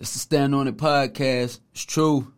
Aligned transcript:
It's 0.00 0.14
the 0.14 0.18
Stand 0.18 0.54
On 0.54 0.66
It 0.66 0.78
podcast. 0.78 1.60
It's 1.72 1.84
true. 1.84 2.32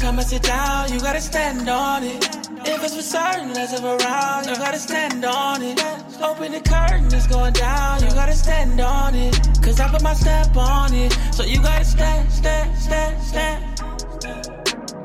Come 0.00 0.20
sit 0.20 0.42
down, 0.42 0.92
you 0.92 1.00
gotta 1.00 1.20
stand 1.20 1.68
on 1.68 2.02
it. 2.02 2.24
If 2.66 2.82
it's 2.84 2.96
for 2.96 3.02
certain, 3.02 3.54
less 3.54 3.78
of 3.78 3.84
around, 3.84 4.46
you 4.46 4.56
gotta 4.56 4.78
stand 4.78 5.24
on 5.24 5.62
it. 5.62 6.01
Open 6.22 6.52
the 6.52 6.60
curtain, 6.60 7.06
it's 7.06 7.26
going 7.26 7.52
down, 7.52 8.02
you 8.02 8.10
gotta 8.10 8.32
stand 8.32 8.80
on 8.80 9.14
it. 9.14 9.34
Cause 9.62 9.80
I 9.80 9.88
put 9.90 10.02
my 10.02 10.14
stamp 10.14 10.56
on 10.56 10.94
it, 10.94 11.12
so 11.32 11.42
you 11.44 11.60
gotta 11.60 11.84
stand, 11.84 12.30
stand, 12.32 12.78
stand, 12.78 13.22
stand. 13.22 13.80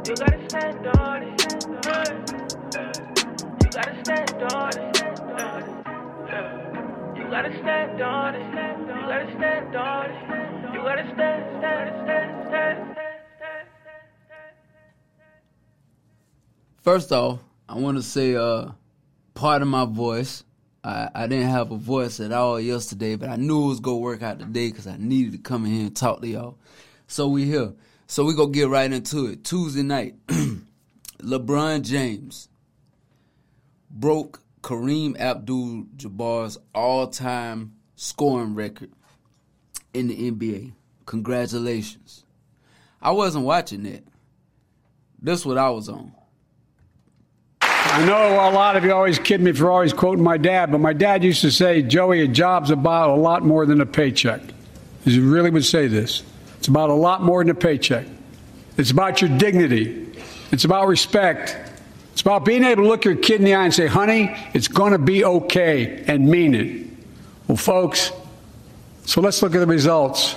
You 0.07 0.15
gotta 0.15 0.49
stand 0.49 0.87
on 0.87 1.23
it. 1.23 1.55
You 3.61 3.69
gotta 3.71 4.03
stand 4.03 4.43
on 4.53 4.77
it. 4.77 4.97
First 16.87 17.11
off, 17.11 17.39
I 17.67 17.75
want 17.75 17.97
to 17.97 18.01
say, 18.01 18.35
uh, 18.35 18.71
part 19.33 19.61
of 19.61 19.67
my 19.67 19.83
voice. 19.83 20.45
I, 20.87 21.09
I 21.13 21.27
didn't 21.27 21.49
have 21.49 21.71
a 21.71 21.75
voice 21.75 22.21
at 22.21 22.31
all 22.31 22.61
yesterday, 22.61 23.17
but 23.17 23.27
I 23.27 23.35
knew 23.35 23.65
it 23.65 23.67
was 23.67 23.79
gonna 23.81 23.97
work 23.97 24.23
out 24.23 24.39
today 24.39 24.69
because 24.69 24.87
I 24.87 24.95
needed 24.97 25.33
to 25.33 25.37
come 25.37 25.65
in 25.65 25.71
here 25.71 25.81
and 25.87 25.95
talk 25.95 26.21
to 26.21 26.27
y'all. 26.27 26.57
So 27.07 27.27
we 27.27 27.43
here. 27.43 27.73
So 28.07 28.23
we 28.23 28.33
gonna 28.33 28.51
get 28.51 28.69
right 28.69 28.89
into 28.89 29.25
it. 29.25 29.43
Tuesday 29.43 29.83
night, 29.83 30.15
LeBron 31.19 31.81
James 31.81 32.47
broke 33.91 34.41
Kareem 34.61 35.19
Abdul-Jabbar's 35.19 36.57
all-time 36.73 37.73
scoring 37.97 38.55
record 38.55 38.91
in 39.93 40.07
the 40.07 40.31
NBA. 40.31 40.71
Congratulations. 41.05 42.23
I 43.01 43.11
wasn't 43.11 43.43
watching 43.43 43.83
that. 43.83 44.05
This 45.21 45.45
what 45.45 45.57
I 45.57 45.69
was 45.69 45.89
on. 45.89 46.13
I 47.97 48.05
know 48.05 48.33
a 48.33 48.53
lot 48.53 48.75
of 48.75 48.83
you 48.83 48.93
always 48.93 49.17
kid 49.17 49.41
me 49.41 49.53
for 49.53 49.71
always 49.71 49.91
quoting 49.91 50.23
my 50.23 50.37
dad, 50.37 50.71
but 50.71 50.77
my 50.77 50.93
dad 50.93 51.23
used 51.23 51.41
to 51.41 51.49
say, 51.49 51.81
Joey, 51.81 52.21
a 52.21 52.27
job's 52.27 52.69
about 52.69 53.09
a 53.09 53.15
lot 53.15 53.43
more 53.43 53.65
than 53.65 53.81
a 53.81 53.87
paycheck. 53.87 54.39
He 55.03 55.19
really 55.19 55.49
would 55.49 55.65
say 55.65 55.87
this. 55.87 56.21
It's 56.59 56.67
about 56.67 56.91
a 56.91 56.93
lot 56.93 57.23
more 57.23 57.43
than 57.43 57.49
a 57.49 57.55
paycheck. 57.55 58.05
It's 58.77 58.91
about 58.91 59.19
your 59.19 59.35
dignity. 59.39 60.13
It's 60.51 60.63
about 60.63 60.87
respect. 60.87 61.57
It's 62.11 62.21
about 62.21 62.45
being 62.45 62.63
able 62.63 62.83
to 62.83 62.87
look 62.87 63.03
your 63.03 63.15
kid 63.15 63.39
in 63.39 63.45
the 63.45 63.55
eye 63.55 63.63
and 63.63 63.73
say, 63.73 63.87
honey, 63.87 64.37
it's 64.53 64.67
going 64.67 64.91
to 64.91 64.99
be 64.99 65.25
okay, 65.25 66.03
and 66.05 66.29
mean 66.29 66.53
it. 66.53 66.87
Well, 67.47 67.57
folks, 67.57 68.11
so 69.05 69.21
let's 69.21 69.41
look 69.41 69.55
at 69.55 69.59
the 69.59 69.65
results. 69.65 70.35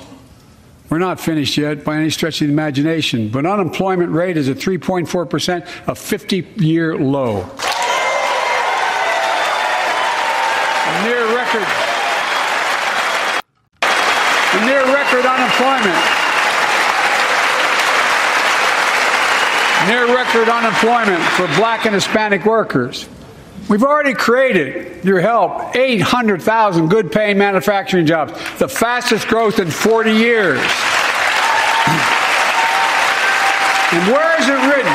We're 0.91 0.98
not 0.98 1.20
finished 1.20 1.56
yet 1.56 1.84
by 1.84 1.98
any 1.98 2.10
stretch 2.10 2.41
of 2.41 2.48
the 2.48 2.52
imagination, 2.52 3.28
but 3.28 3.46
unemployment 3.46 4.10
rate 4.10 4.36
is 4.36 4.48
at 4.48 4.56
3.4%, 4.56 5.62
a 5.86 5.92
50-year 5.92 6.98
low. 6.98 7.42
A 10.86 11.02
near 11.05 11.24
record. 11.36 11.66
A 14.52 14.66
near 14.66 14.82
record 14.92 15.24
unemployment. 15.24 16.00
Near 19.86 20.12
record 20.12 20.48
unemployment 20.48 21.22
for 21.34 21.47
black 21.56 21.86
and 21.86 21.94
Hispanic 21.94 22.44
workers. 22.44 23.08
We've 23.69 23.83
already 23.83 24.14
created, 24.14 25.04
your 25.04 25.21
help, 25.21 25.76
800,000 25.76 26.88
good 26.88 27.12
paying 27.12 27.38
manufacturing 27.38 28.06
jobs, 28.06 28.32
the 28.59 28.69
fastest 28.69 29.28
growth 29.28 29.59
in 29.59 29.71
40 29.71 30.12
years. 30.12 30.60
And 33.93 34.06
where 34.12 34.41
is 34.41 34.47
it 34.47 34.53
written? 34.53 34.93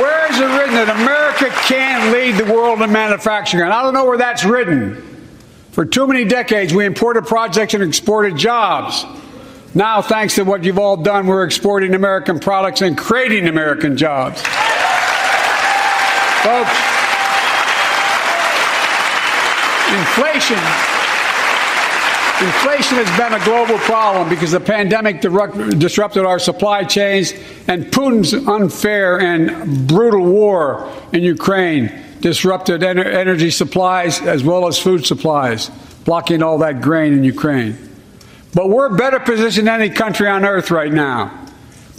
Where 0.00 0.30
is 0.30 0.38
it 0.38 0.44
written 0.44 0.74
that 0.74 0.94
America 1.00 1.50
can't 1.66 2.12
lead 2.12 2.36
the 2.36 2.44
world 2.52 2.80
in 2.82 2.92
manufacturing? 2.92 3.64
And 3.64 3.72
I 3.72 3.82
don't 3.82 3.94
know 3.94 4.04
where 4.04 4.18
that's 4.18 4.44
written. 4.44 5.02
For 5.72 5.84
too 5.84 6.06
many 6.06 6.24
decades, 6.24 6.72
we 6.72 6.84
imported 6.84 7.26
projects 7.26 7.74
and 7.74 7.82
exported 7.82 8.36
jobs. 8.36 9.04
Now, 9.74 10.02
thanks 10.02 10.36
to 10.36 10.44
what 10.44 10.62
you've 10.62 10.78
all 10.78 10.96
done, 10.96 11.26
we're 11.26 11.44
exporting 11.44 11.94
American 11.94 12.38
products 12.38 12.80
and 12.80 12.96
creating 12.96 13.48
American 13.48 13.96
jobs. 13.96 14.40
Folks, 16.46 16.70
inflation 19.90 20.58
Inflation 22.38 22.98
has 22.98 23.18
been 23.18 23.32
a 23.32 23.44
global 23.44 23.78
problem 23.78 24.28
because 24.28 24.52
the 24.52 24.60
pandemic 24.60 25.20
disrupted 25.22 26.24
our 26.24 26.38
supply 26.38 26.84
chains 26.84 27.32
and 27.66 27.86
Putin's 27.86 28.32
unfair 28.32 29.18
and 29.18 29.88
brutal 29.88 30.24
war 30.24 30.92
in 31.12 31.24
Ukraine 31.24 31.90
disrupted 32.20 32.84
energy 32.84 33.50
supplies 33.50 34.20
as 34.20 34.44
well 34.44 34.68
as 34.68 34.78
food 34.78 35.04
supplies, 35.04 35.70
blocking 36.04 36.44
all 36.44 36.58
that 36.58 36.80
grain 36.80 37.12
in 37.12 37.24
Ukraine. 37.24 37.76
But 38.54 38.68
we're 38.68 38.96
better 38.96 39.18
positioned 39.18 39.66
than 39.66 39.80
any 39.80 39.92
country 39.92 40.28
on 40.28 40.44
earth 40.44 40.70
right 40.70 40.92
now. 40.92 41.48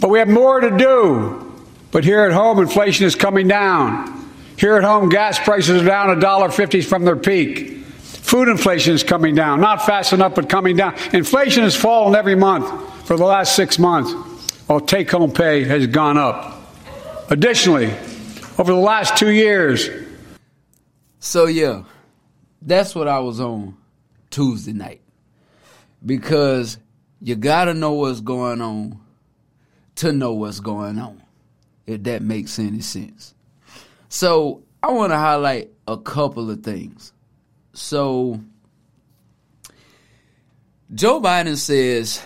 But 0.00 0.08
we 0.08 0.20
have 0.20 0.28
more 0.28 0.60
to 0.60 0.74
do. 0.78 1.62
But 1.90 2.04
here 2.04 2.22
at 2.22 2.32
home, 2.32 2.60
inflation 2.60 3.04
is 3.04 3.14
coming 3.14 3.46
down. 3.46 4.17
Here 4.58 4.76
at 4.76 4.82
home, 4.82 5.08
gas 5.08 5.38
prices 5.38 5.82
are 5.82 5.84
down 5.84 6.08
$1.50 6.20 6.84
from 6.84 7.04
their 7.04 7.14
peak. 7.14 7.78
Food 7.78 8.48
inflation 8.48 8.92
is 8.92 9.04
coming 9.04 9.36
down, 9.36 9.60
not 9.60 9.86
fast 9.86 10.12
enough, 10.12 10.34
but 10.34 10.48
coming 10.48 10.76
down. 10.76 10.96
Inflation 11.12 11.62
has 11.62 11.76
fallen 11.76 12.16
every 12.16 12.34
month 12.34 12.66
for 13.06 13.16
the 13.16 13.24
last 13.24 13.54
six 13.54 13.78
months, 13.78 14.12
while 14.66 14.80
take 14.80 15.12
home 15.12 15.30
pay 15.30 15.62
has 15.62 15.86
gone 15.86 16.18
up. 16.18 16.60
Additionally, 17.30 17.86
over 18.58 18.72
the 18.72 18.74
last 18.74 19.16
two 19.16 19.30
years. 19.30 19.88
So, 21.20 21.46
yeah, 21.46 21.84
that's 22.60 22.96
what 22.96 23.06
I 23.06 23.20
was 23.20 23.40
on 23.40 23.76
Tuesday 24.28 24.72
night 24.72 25.02
because 26.04 26.78
you 27.20 27.36
got 27.36 27.66
to 27.66 27.74
know 27.74 27.92
what's 27.92 28.20
going 28.20 28.60
on 28.60 29.00
to 29.96 30.12
know 30.12 30.32
what's 30.32 30.58
going 30.58 30.98
on, 30.98 31.22
if 31.86 32.02
that 32.02 32.22
makes 32.22 32.58
any 32.58 32.80
sense. 32.80 33.34
So 34.08 34.62
I 34.82 34.92
want 34.92 35.12
to 35.12 35.18
highlight 35.18 35.70
a 35.86 35.96
couple 35.96 36.50
of 36.50 36.62
things. 36.62 37.12
So 37.72 38.40
Joe 40.94 41.20
Biden 41.20 41.56
says 41.56 42.22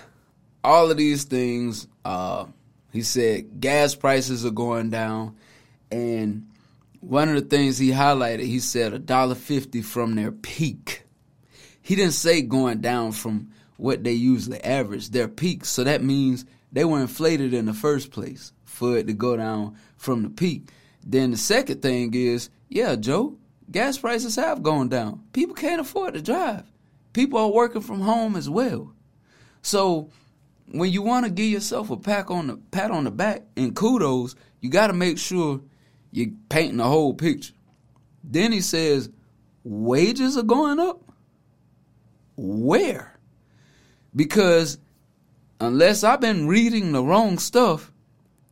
all 0.63 0.91
of 0.91 0.97
these 0.97 1.25
things. 1.25 1.89
Uh, 2.05 2.47
he 2.93 3.03
said 3.03 3.61
gas 3.61 3.95
prices 3.95 4.45
are 4.45 4.51
going 4.51 4.91
down, 4.91 5.37
and 5.91 6.47
one 7.01 7.29
of 7.29 7.35
the 7.35 7.57
things 7.57 7.79
he 7.79 7.91
highlighted, 7.91 8.45
he 8.45 8.61
said 8.61 8.93
a 8.93 8.99
dollar 8.99 9.35
fifty 9.35 9.83
from 9.83 10.15
their 10.15 10.31
peak. 10.31 11.03
He 11.81 11.97
didn't 11.97 12.13
say 12.13 12.43
going 12.43 12.81
down 12.81 13.13
from 13.13 13.51
what 13.77 14.05
they 14.05 14.13
usually 14.13 14.63
average, 14.63 15.09
their 15.09 15.27
peak. 15.27 15.65
So 15.65 15.83
that 15.85 16.03
means 16.03 16.45
they 16.71 16.85
were 16.85 17.01
inflated 17.01 17.53
in 17.53 17.67
the 17.67 17.75
first 17.75 18.13
place 18.13 18.53
for 18.65 18.97
it 18.97 19.09
to 19.09 19.13
go 19.13 19.37
down 19.37 19.77
from 19.97 20.23
the 20.23 20.31
peak. 20.31 20.69
Then 21.05 21.33
the 21.33 21.37
second 21.37 21.83
thing 21.83 22.15
is, 22.15 22.51
yeah, 22.69 22.97
Joe, 22.97 23.37
gas 23.71 23.99
prices 23.99 24.37
have 24.37 24.63
gone 24.63 24.89
down. 24.89 25.25
People 25.33 25.55
can't 25.55 25.81
afford 25.81 26.15
to 26.15 26.23
drive. 26.23 26.65
People 27.13 27.39
are 27.39 27.49
working 27.49 27.83
from 27.83 28.01
home 28.01 28.37
as 28.37 28.49
well. 28.49 28.95
So 29.63 30.11
when 30.67 30.91
you 30.91 31.03
want 31.03 31.27
to 31.27 31.31
give 31.31 31.47
yourself 31.47 31.91
a 31.91 31.97
pat 31.97 32.31
on 32.31 32.47
the 32.47 32.57
pat 32.57 32.91
on 32.91 33.05
the 33.05 33.11
back 33.11 33.43
and 33.57 33.75
kudos, 33.75 34.35
you 34.61 34.71
got 34.71 34.87
to 34.89 34.93
make 34.93 35.19
sure 35.19 35.61
you're 36.11 36.31
painting 36.49 36.79
the 36.79 36.85
whole 36.85 37.15
picture. 37.15 37.53
Then 38.25 38.53
he 38.53 38.61
says, 38.61 39.11
wages 39.65 40.37
are 40.37 40.43
going 40.43 40.79
up. 40.79 41.03
Where? 42.37 43.19
Because 44.15 44.79
unless 45.61 46.05
I've 46.05 46.21
been 46.21 46.47
reading 46.47 46.93
the 46.93 47.03
wrong 47.03 47.39
stuff, 47.39 47.93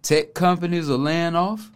tech 0.03 0.35
companies 0.35 0.91
are 0.91 0.99
laying 0.99 1.37
off. 1.37 1.71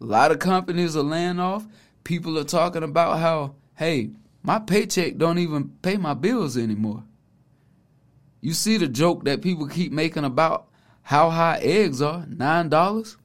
A 0.00 0.04
lot 0.04 0.30
of 0.30 0.38
companies 0.38 0.96
are 0.96 1.02
laying 1.02 1.40
off. 1.40 1.66
People 2.04 2.38
are 2.38 2.44
talking 2.44 2.82
about 2.82 3.18
how, 3.18 3.54
hey, 3.74 4.10
my 4.42 4.58
paycheck 4.58 5.16
don't 5.18 5.38
even 5.38 5.70
pay 5.82 5.96
my 5.96 6.14
bills 6.14 6.56
anymore. 6.56 7.04
You 8.40 8.52
see 8.54 8.76
the 8.76 8.88
joke 8.88 9.24
that 9.24 9.42
people 9.42 9.66
keep 9.66 9.92
making 9.92 10.24
about 10.24 10.68
how 11.02 11.30
high 11.30 11.58
eggs 11.58 12.00
are, 12.00 12.24
nine 12.28 12.68
dollars. 12.68 13.16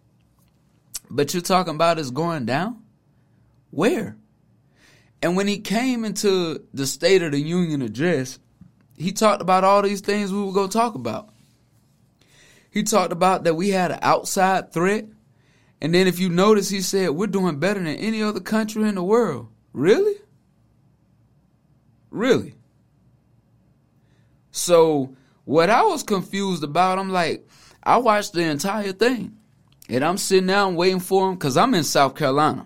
But 1.10 1.34
you're 1.34 1.44
talking 1.44 1.76
about 1.76 2.00
it's 2.00 2.10
going 2.10 2.46
down? 2.46 2.82
Where? 3.70 4.18
And 5.22 5.38
when 5.38 5.48
he 5.48 5.60
came 5.60 6.04
into 6.04 6.66
the 6.74 6.88
State 6.88 7.22
of 7.22 7.32
the 7.32 7.40
Union 7.40 7.82
address, 7.82 8.40
he 8.98 9.12
talked 9.12 9.42
about 9.42 9.64
all 9.64 9.82
these 9.82 10.02
things 10.02 10.34
we 10.34 10.42
were 10.44 10.52
going 10.52 10.70
to 10.70 10.78
talk 10.78 10.96
about. 10.96 11.30
he 12.72 12.84
talked 12.84 13.14
about 13.14 13.44
that 13.44 13.56
we 13.56 13.70
had 13.70 13.92
an 13.92 14.00
outside 14.02 14.74
threat. 14.74 15.06
And 15.84 15.94
then 15.94 16.08
if 16.08 16.18
you 16.18 16.30
notice, 16.30 16.70
he 16.70 16.80
said, 16.80 17.10
we're 17.10 17.28
doing 17.28 17.60
better 17.60 17.82
than 17.82 17.98
any 17.98 18.24
other 18.24 18.40
country 18.40 18.88
in 18.88 18.96
the 18.96 19.04
world. 19.04 19.50
Really? 19.74 20.16
Really? 22.10 22.56
So, 24.52 25.14
what 25.44 25.70
I 25.70 25.84
was 25.84 26.02
confused 26.02 26.64
about, 26.64 27.00
I'm 27.00 27.10
like, 27.10 27.46
I 27.84 27.98
watched 27.98 28.32
the 28.32 28.44
entire 28.44 28.94
thing. 28.94 29.38
And 29.90 30.06
I'm 30.06 30.18
sitting 30.18 30.48
down 30.48 30.76
waiting 30.76 31.02
for 31.02 31.28
him 31.28 31.36
because 31.36 31.58
I'm 31.58 31.74
in 31.74 31.84
South 31.84 32.16
Carolina. 32.16 32.66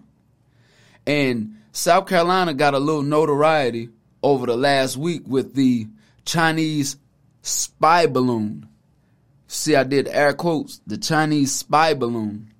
And 1.07 1.55
South 1.71 2.05
Carolina 2.05 2.53
got 2.53 2.75
a 2.75 2.79
little 2.79 3.01
notoriety 3.01 3.89
over 4.21 4.45
the 4.45 4.55
last 4.55 4.95
week 4.95 5.23
with 5.25 5.55
the 5.55 5.87
Chinese 6.23 6.97
spy 7.41 8.05
balloon. 8.05 8.69
See, 9.47 9.75
I 9.75 9.85
did 9.85 10.07
air 10.07 10.33
quotes, 10.33 10.81
the 10.85 10.99
Chinese 10.99 11.55
spy 11.55 11.95
balloon 11.95 12.51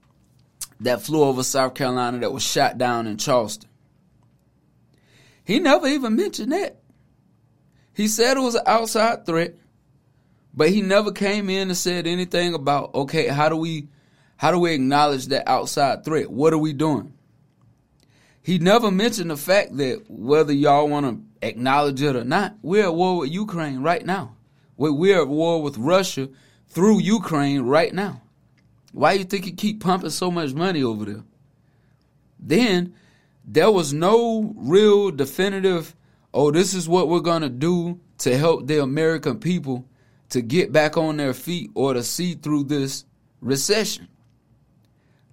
that 0.79 1.01
flew 1.01 1.24
over 1.24 1.44
South 1.44 1.74
Carolina 1.74 2.19
that 2.19 2.31
was 2.31 2.44
shot 2.44 2.77
down 2.77 3.07
in 3.07 3.18
Charleston. 3.18 3.69
He 5.44 5.59
never 5.59 5.88
even 5.88 6.15
mentioned 6.15 6.51
that. 6.51 6.79
He 7.94 8.07
said 8.07 8.38
it 8.38 8.41
was 8.41 8.56
an 8.56 8.63
outside 8.65 9.25
threat, 9.25 9.56
but 10.53 10.69
he 10.69 10.81
never 10.81 11.12
came 11.12 11.50
in 11.50 11.69
and 11.69 11.77
said 11.77 12.06
anything 12.06 12.53
about, 12.53 12.94
okay, 12.94 13.27
how 13.27 13.50
do 13.50 13.56
we 13.56 13.88
how 14.35 14.51
do 14.51 14.59
we 14.59 14.74
acknowledge 14.74 15.27
that 15.27 15.50
outside 15.50 16.06
threat? 16.06 16.29
What 16.29 16.53
are 16.53 16.59
we 16.59 16.74
doing? 16.74 17.13
He 18.44 18.59
never 18.59 18.91
mentioned 18.91 19.31
the 19.31 19.38
fact 19.38 19.75
that 19.77 20.06
whether 20.07 20.53
y'all 20.53 20.88
want 20.88 21.06
to 21.06 21.47
acknowledge 21.47 22.01
it 22.01 22.15
or 22.15 22.24
not, 22.24 22.56
we're 22.62 22.83
at 22.83 22.94
war 22.94 23.18
with 23.18 23.31
Ukraine 23.31 23.81
right 23.81 24.06
now. 24.06 24.35
We're 24.77 25.21
at 25.21 25.27
war 25.27 25.62
with 25.62 25.77
Russia 25.77 26.29
through 26.69 27.00
Ukraine 27.00 27.62
right 27.62 27.94
now. 27.94 28.21
Why 28.97 29.13
you 29.13 29.25
think 29.25 29.45
he 29.45 29.51
keep 29.51 29.79
pumping 29.79 30.09
so 30.09 30.31
much 30.31 30.55
money 30.55 30.81
over 30.81 31.05
there? 31.05 31.23
Then 32.39 32.95
there 33.45 33.71
was 33.71 33.94
no 33.94 34.55
real 34.57 35.11
definitive, 35.11 35.95
oh, 36.33 36.49
this 36.49 36.73
is 36.73 36.89
what 36.89 37.07
we're 37.07 37.19
gonna 37.19 37.47
do 37.47 37.99
to 38.17 38.35
help 38.35 38.65
the 38.65 38.81
American 38.81 39.39
people 39.39 39.88
to 40.29 40.41
get 40.41 40.71
back 40.71 40.97
on 40.97 41.17
their 41.17 41.35
feet 41.35 41.69
or 41.75 41.94
to 41.94 42.01
see 42.01 42.33
through 42.33 42.63
this 42.63 43.05
recession. 43.39 44.07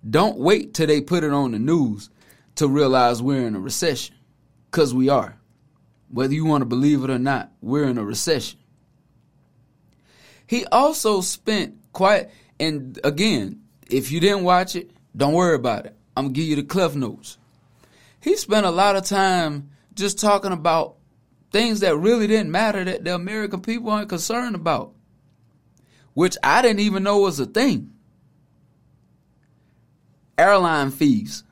Don't 0.08 0.36
wait 0.36 0.74
till 0.74 0.86
they 0.86 1.00
put 1.00 1.24
it 1.24 1.32
on 1.32 1.52
the 1.52 1.58
news 1.58 2.10
to 2.56 2.68
realize 2.68 3.22
we're 3.22 3.46
in 3.46 3.56
a 3.56 3.60
recession. 3.60 4.14
Because 4.70 4.92
we 4.92 5.08
are. 5.08 5.38
Whether 6.10 6.34
you 6.34 6.44
want 6.44 6.60
to 6.60 6.66
believe 6.66 7.02
it 7.02 7.08
or 7.08 7.18
not, 7.18 7.50
we're 7.62 7.88
in 7.88 7.96
a 7.96 8.04
recession. 8.04 8.58
He 10.46 10.66
also 10.66 11.22
spent 11.22 11.76
quite, 11.94 12.28
and 12.58 12.98
again, 13.04 13.62
if 13.88 14.10
you 14.10 14.20
didn't 14.20 14.44
watch 14.44 14.76
it, 14.76 14.90
don't 15.16 15.34
worry 15.34 15.54
about 15.54 15.86
it. 15.86 15.96
I'm 16.16 16.28
to 16.28 16.32
give 16.32 16.46
you 16.46 16.56
the 16.56 16.62
cliff 16.62 16.94
notes. 16.94 17.38
He 18.20 18.36
spent 18.36 18.66
a 18.66 18.70
lot 18.70 18.96
of 18.96 19.04
time 19.04 19.70
just 19.94 20.18
talking 20.18 20.52
about 20.52 20.96
things 21.50 21.80
that 21.80 21.96
really 21.96 22.26
didn't 22.26 22.50
matter 22.50 22.84
that 22.84 23.04
the 23.04 23.14
American 23.14 23.60
people 23.60 23.90
aren't 23.90 24.08
concerned 24.08 24.54
about, 24.54 24.92
which 26.14 26.36
I 26.42 26.62
didn't 26.62 26.80
even 26.80 27.02
know 27.02 27.18
was 27.18 27.38
a 27.38 27.46
thing. 27.46 27.92
Airline 30.36 30.90
fees 30.90 31.44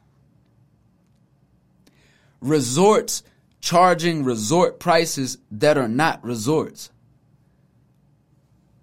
resorts 2.40 3.22
charging 3.60 4.24
resort 4.24 4.80
prices 4.80 5.38
that 5.52 5.78
are 5.78 5.88
not 5.88 6.22
resorts. 6.24 6.90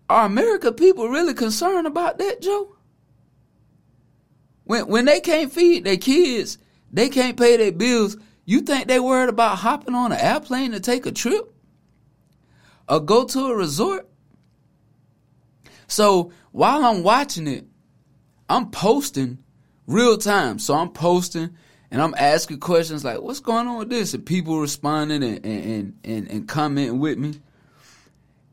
Are 0.09 0.25
America 0.25 0.71
people 0.71 1.07
really 1.07 1.35
concerned 1.35 1.85
about 1.85 2.17
that, 2.17 2.41
Joe? 2.41 2.75
When 4.63 4.87
when 4.87 5.05
they 5.05 5.21
can't 5.21 5.51
feed 5.51 5.83
their 5.83 5.97
kids, 5.97 6.57
they 6.91 7.09
can't 7.09 7.37
pay 7.37 7.57
their 7.57 7.71
bills, 7.71 8.17
you 8.45 8.61
think 8.61 8.87
they 8.87 8.99
worried 8.99 9.29
about 9.29 9.59
hopping 9.59 9.93
on 9.93 10.11
an 10.11 10.19
airplane 10.19 10.71
to 10.71 10.79
take 10.79 11.05
a 11.05 11.11
trip? 11.11 11.53
Or 12.87 12.99
go 12.99 13.23
to 13.25 13.47
a 13.47 13.55
resort? 13.55 14.09
So 15.87 16.31
while 16.51 16.83
I'm 16.83 17.03
watching 17.03 17.47
it, 17.47 17.65
I'm 18.49 18.71
posting 18.71 19.37
real 19.85 20.17
time. 20.17 20.57
So 20.57 20.73
I'm 20.73 20.89
posting 20.89 21.51
and 21.91 22.01
I'm 22.01 22.15
asking 22.17 22.59
questions 22.59 23.03
like, 23.03 23.21
"What's 23.21 23.39
going 23.39 23.67
on 23.67 23.77
with 23.77 23.89
this?" 23.89 24.15
and 24.15 24.25
people 24.25 24.59
responding 24.59 25.23
and 25.23 25.45
and 25.45 25.99
and, 26.03 26.31
and 26.31 26.47
commenting 26.47 26.99
with 26.99 27.19
me. 27.19 27.41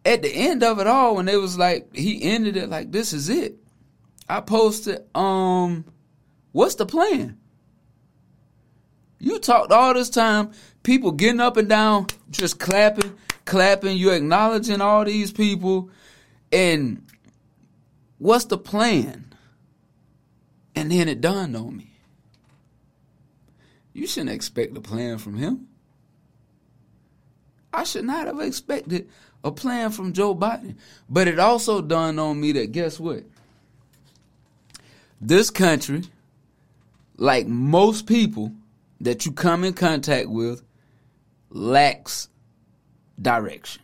At 0.07 0.23
the 0.23 0.33
end 0.33 0.63
of 0.63 0.79
it 0.79 0.87
all, 0.87 1.17
when 1.17 1.27
they 1.27 1.37
was 1.37 1.59
like, 1.59 1.95
he 1.95 2.23
ended 2.23 2.57
it 2.57 2.71
like, 2.71 2.93
"This 2.93 3.13
is 3.13 3.29
it." 3.29 3.59
I 4.29 4.41
posted, 4.41 5.03
um, 5.15 5.85
what's 6.53 6.77
the 6.77 6.87
plan? 6.87 7.39
You 9.19 9.39
talked 9.39 9.71
all 9.71 9.93
this 9.93 10.11
time, 10.11 10.53
people 10.83 11.13
getting 11.13 11.41
up 11.41 11.59
and 11.59 11.69
down, 11.69 12.07
just 12.31 12.59
clapping, 12.59 13.15
clapping. 13.45 13.99
You 13.99 14.13
acknowledging 14.13 14.81
all 14.81 15.05
these 15.05 15.31
people, 15.31 15.91
and 16.51 17.05
what's 18.19 18.47
the 18.47 18.59
plan? 18.59 19.35
And 20.75 20.91
then 20.91 21.09
it 21.09 21.21
dawned 21.21 21.57
on 21.57 21.77
me 21.77 21.97
you 23.97 24.07
shouldn't 24.07 24.31
expect 24.31 24.77
a 24.77 24.81
plan 24.81 25.17
from 25.17 25.37
him. 25.37 25.69
I 27.73 27.85
should 27.85 28.05
not 28.05 28.27
have 28.27 28.41
expected 28.41 29.09
a 29.47 29.53
plan 29.53 29.91
from 29.91 30.13
Joe 30.13 30.35
Biden. 30.35 30.75
But 31.09 31.29
it 31.29 31.39
also 31.39 31.81
dawned 31.81 32.19
on 32.19 32.41
me 32.41 32.51
that 32.53 32.73
guess 32.73 32.99
what? 32.99 33.23
This 35.21 35.51
country, 35.51 36.03
like 37.17 37.47
most 37.47 38.07
people 38.07 38.53
that 39.01 39.25
you 39.25 39.31
come 39.31 39.63
in 39.63 39.73
contact 39.73 40.29
with, 40.29 40.63
lacks 41.49 42.29
direction. 43.23 43.83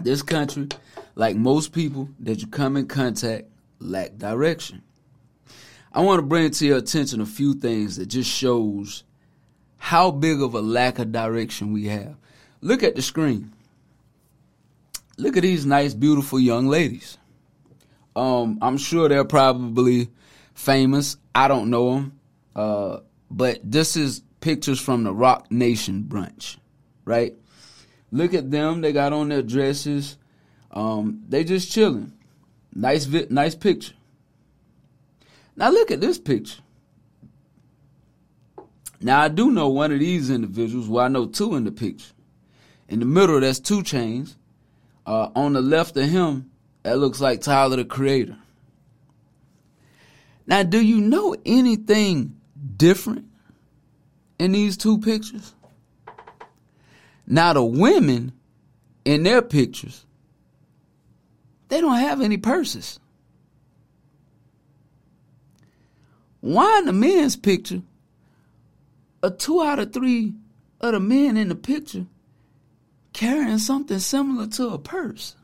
This 0.00 0.22
country, 0.22 0.68
like 1.16 1.34
most 1.34 1.72
people 1.72 2.08
that 2.20 2.40
you 2.40 2.46
come 2.46 2.76
in 2.76 2.86
contact, 2.86 3.46
lack 3.80 4.16
direction. 4.16 4.82
I 5.92 6.02
want 6.02 6.18
to 6.20 6.26
bring 6.26 6.52
to 6.52 6.66
your 6.66 6.78
attention 6.78 7.20
a 7.20 7.26
few 7.26 7.54
things 7.54 7.96
that 7.96 8.06
just 8.06 8.30
shows 8.30 9.02
how 9.76 10.12
big 10.12 10.40
of 10.40 10.54
a 10.54 10.60
lack 10.60 11.00
of 11.00 11.10
direction 11.10 11.72
we 11.72 11.86
have. 11.86 12.16
Look 12.62 12.84
at 12.84 12.94
the 12.94 13.02
screen. 13.02 13.52
Look 15.18 15.36
at 15.36 15.42
these 15.42 15.66
nice, 15.66 15.94
beautiful 15.94 16.38
young 16.38 16.68
ladies. 16.68 17.18
Um, 18.14 18.58
I'm 18.62 18.78
sure 18.78 19.08
they're 19.08 19.24
probably 19.24 20.08
famous. 20.54 21.16
I 21.34 21.48
don't 21.48 21.70
know 21.70 21.94
them. 21.94 22.20
Uh, 22.54 23.00
but 23.30 23.58
this 23.64 23.96
is 23.96 24.22
pictures 24.40 24.80
from 24.80 25.02
the 25.02 25.12
Roc 25.12 25.50
Nation 25.50 26.04
brunch, 26.08 26.56
right? 27.04 27.34
Look 28.12 28.32
at 28.32 28.50
them. 28.50 28.80
They 28.80 28.92
got 28.92 29.12
on 29.12 29.28
their 29.28 29.42
dresses. 29.42 30.16
Um, 30.70 31.24
they 31.28 31.42
just 31.42 31.72
chilling. 31.72 32.12
Nice, 32.74 33.06
vi- 33.06 33.26
nice 33.28 33.56
picture. 33.56 33.94
Now 35.56 35.70
look 35.70 35.90
at 35.90 36.00
this 36.00 36.18
picture. 36.18 36.60
Now 39.00 39.22
I 39.22 39.28
do 39.28 39.50
know 39.50 39.68
one 39.68 39.90
of 39.90 39.98
these 39.98 40.30
individuals. 40.30 40.88
Well, 40.88 41.04
I 41.04 41.08
know 41.08 41.26
two 41.26 41.56
in 41.56 41.64
the 41.64 41.72
picture. 41.72 42.12
In 42.92 42.98
the 42.98 43.06
middle, 43.06 43.40
that's 43.40 43.58
2 43.58 43.80
Chainz. 43.84 44.36
Uh, 45.06 45.30
on 45.34 45.54
the 45.54 45.62
left 45.62 45.96
of 45.96 46.10
him, 46.10 46.50
that 46.82 46.98
looks 46.98 47.22
like 47.22 47.40
Tyler 47.40 47.76
the 47.76 47.86
Creator. 47.86 48.36
Now, 50.46 50.62
do 50.62 50.78
you 50.78 51.00
know 51.00 51.34
anything 51.46 52.36
different 52.76 53.28
in 54.38 54.52
these 54.52 54.76
two 54.76 54.98
pictures? 54.98 55.54
Now, 57.26 57.54
the 57.54 57.64
women 57.64 58.32
in 59.06 59.22
their 59.22 59.40
pictures, 59.40 60.04
they 61.68 61.80
don't 61.80 61.98
have 61.98 62.20
any 62.20 62.36
purses. 62.36 63.00
Why 66.40 66.80
in 66.80 66.84
the 66.84 66.92
men's 66.92 67.36
picture, 67.36 67.80
a 69.22 69.30
two 69.30 69.62
out 69.62 69.78
of 69.78 69.94
three 69.94 70.34
of 70.82 70.92
the 70.92 71.00
men 71.00 71.38
in 71.38 71.48
the 71.48 71.54
picture 71.54 72.06
carrying 73.12 73.58
something 73.58 73.98
similar 73.98 74.46
to 74.48 74.68
a 74.68 74.78
purse. 74.78 75.36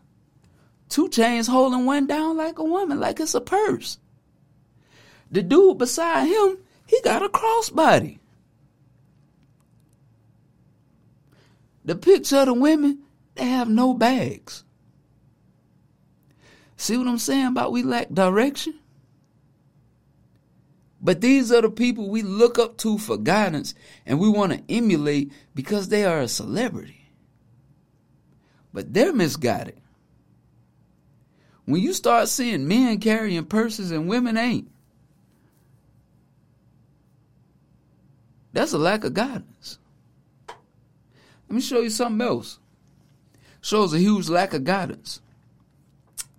2 0.89 1.09
Chainz 1.09 1.49
holding 1.49 1.85
one 1.85 2.07
down 2.07 2.37
like 2.37 2.59
a 2.59 2.65
woman, 2.65 2.99
like 2.99 3.21
it's 3.21 3.35
a 3.35 3.41
purse. 3.41 3.99
The 5.31 5.43
dude 5.43 5.79
beside 5.79 6.27
him, 6.27 6.59
he 6.87 7.01
got 7.03 7.23
a 7.23 7.29
crossbody. 7.29 8.19
The 11.85 11.95
picture 11.95 12.39
of 12.39 12.47
the 12.47 12.55
women, 12.55 13.01
they 13.35 13.45
have 13.45 13.69
no 13.69 13.95
bags. 13.95 14.65
See 16.77 16.97
what 16.97 17.09
I'm 17.09 17.19
saying 17.19 17.47
about 17.47 17.73
we 17.73 17.83
lack 17.83 18.09
direction? 18.11 18.75
But 21.01 21.21
these 21.21 21.53
are 21.53 21.63
the 21.63 21.71
people 21.71 22.09
we 22.09 22.23
look 22.23 22.59
up 22.59 22.77
to 22.79 22.99
for 22.99 23.17
guidance 23.17 23.75
and 24.05 24.19
we 24.19 24.29
want 24.29 24.53
to 24.53 24.63
emulate 24.69 25.33
because 25.55 25.89
they 25.89 26.05
are 26.05 26.21
a 26.21 26.29
celebrity. 26.29 26.98
But 28.73 28.93
they're 28.93 29.13
misguided. 29.13 29.81
when 31.65 31.83
you 31.83 31.93
start 31.93 32.29
seeing 32.29 32.67
men 32.67 32.99
carrying 32.99 33.45
purses 33.45 33.91
and 33.91 34.09
women 34.09 34.37
ain't, 34.39 34.71
that's 38.55 38.73
a 38.73 38.79
lack 38.79 39.05
of 39.05 39.13
guidance. 39.13 39.79
Let 40.49 41.55
me 41.57 41.61
show 41.61 41.81
you 41.81 41.91
something 41.91 42.27
else. 42.27 42.59
Shows 43.61 43.93
a 43.93 43.99
huge 43.99 44.29
lack 44.31 44.55
of 44.55 44.65
guidance. 44.65 45.21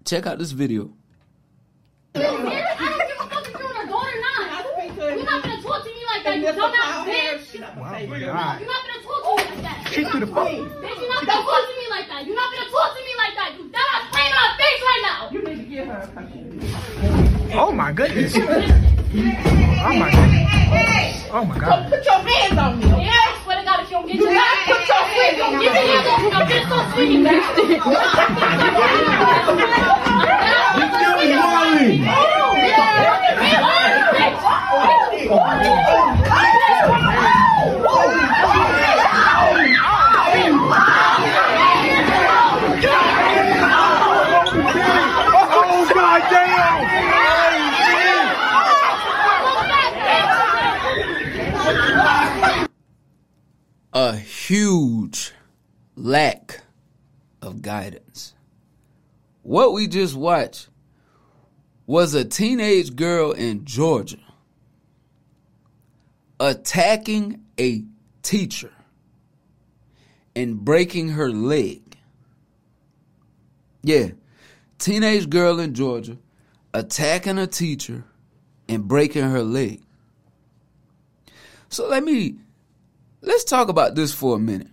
Check 0.05 0.25
out 0.25 0.39
this 0.39 0.51
video. 0.51 0.91
I 2.15 2.19
don't 2.21 2.41
give 2.41 2.51
a 2.51 3.27
fuck 3.29 3.45
if 3.45 3.51
you're 3.53 3.69
an 3.69 3.87
adult 3.87 4.07
or 4.07 4.19
not. 4.19 4.65
You're 4.97 5.25
not 5.25 5.43
gonna 5.43 5.61
talk 5.61 5.83
to 5.83 5.89
me 5.89 6.03
like 6.07 6.23
that, 6.23 6.37
you 6.39 6.47
dumbass 6.47 7.05
bitch. 7.05 7.53
You're 7.53 7.61
not 7.61 7.75
gonna 7.75 8.07
talk 9.03 9.37
to 9.37 9.51
me 9.51 9.61
like 9.61 9.61
that. 9.61 9.85
Kick 9.91 10.07
through 10.07 10.19
the 10.21 10.27
phone. 10.27 10.69
Bitch, 10.69 10.99
you're 10.99 11.13
not 11.13 11.25
gonna 11.27 11.43
talk 11.45 11.61
to 11.61 11.67
me 11.67 11.67
like 11.67 11.68
that. 12.19 12.27
You're 12.27 12.35
not 12.35 12.51
gonna 12.53 12.69
talk 12.69 12.95
to 12.95 13.01
me 13.03 13.13
like 13.17 13.35
that. 13.35 13.55
You 13.57 13.63
dumbass 13.69 14.11
playing 14.11 14.29
in 14.29 14.35
my 14.35 14.51
face 14.59 14.81
right 14.83 15.01
now. 15.03 15.29
You 15.31 15.41
need 15.41 15.57
to 15.57 15.69
get 15.69 15.87
her 15.87 15.99
a 15.99 16.07
cushion. 16.07 16.59
Oh 17.53 17.71
my 17.71 17.91
goodness. 17.91 18.35
Oh 18.35 18.39
my 19.93 20.11
goodness. 20.11 21.25
Oh 21.31 21.45
my 21.45 21.57
god. 21.59 21.89
Put 21.89 22.05
your 22.05 22.19
hands 22.19 22.57
on 22.57 22.79
me. 22.79 22.85
Yeah, 22.87 23.11
I 23.13 23.39
swear 23.43 23.57
to 23.59 23.63
God, 23.65 23.79
if 23.83 23.89
you 23.89 23.97
don't 23.97 24.07
get 24.07 24.15
your 24.17 24.29
ass, 24.29 24.67
Put 24.67 24.87
your 24.87 25.03
hands 25.07 25.41
on 25.41 25.57
me. 25.57 25.63
give 25.63 25.73
me 25.73 25.79
your 25.79 26.01
hands. 26.01 26.35
I'm 26.35 26.47
just 26.49 26.67
so 26.69 26.77
sweet. 26.93 27.27
Oh 35.31 36.58
a 53.99 54.15
huge 54.15 55.33
lack 55.97 56.61
of 57.41 57.61
guidance. 57.61 58.33
What 59.41 59.73
we 59.73 59.89
just 59.89 60.15
watched 60.15 60.69
was 61.85 62.13
a 62.13 62.23
teenage 62.23 62.95
girl 62.95 63.33
in 63.33 63.65
Georgia 63.65 64.21
attacking 66.39 67.41
a 67.59 67.83
teacher 68.21 68.71
and 70.33 70.63
breaking 70.63 71.09
her 71.09 71.29
leg. 71.29 71.97
Yeah, 73.83 74.11
teenage 74.77 75.29
girl 75.29 75.59
in 75.59 75.73
Georgia 75.73 76.15
attacking 76.73 77.37
a 77.37 77.47
teacher 77.47 78.05
and 78.69 78.87
breaking 78.87 79.29
her 79.29 79.43
leg. 79.43 79.81
So 81.67 81.89
let 81.89 82.05
me 82.05 82.37
let's 83.21 83.43
talk 83.43 83.69
about 83.69 83.95
this 83.95 84.13
for 84.13 84.35
a 84.35 84.39
minute. 84.39 84.67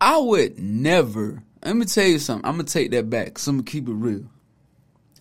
I 0.00 0.18
would 0.18 0.58
never. 0.58 1.42
Let 1.64 1.76
me 1.76 1.84
tell 1.84 2.06
you 2.06 2.18
something. 2.18 2.44
I'm 2.44 2.56
gonna 2.56 2.64
take 2.64 2.90
that 2.90 3.08
back. 3.08 3.38
So 3.38 3.50
I'm 3.50 3.58
gonna 3.58 3.70
keep 3.70 3.88
it 3.88 3.92
real. 3.92 4.24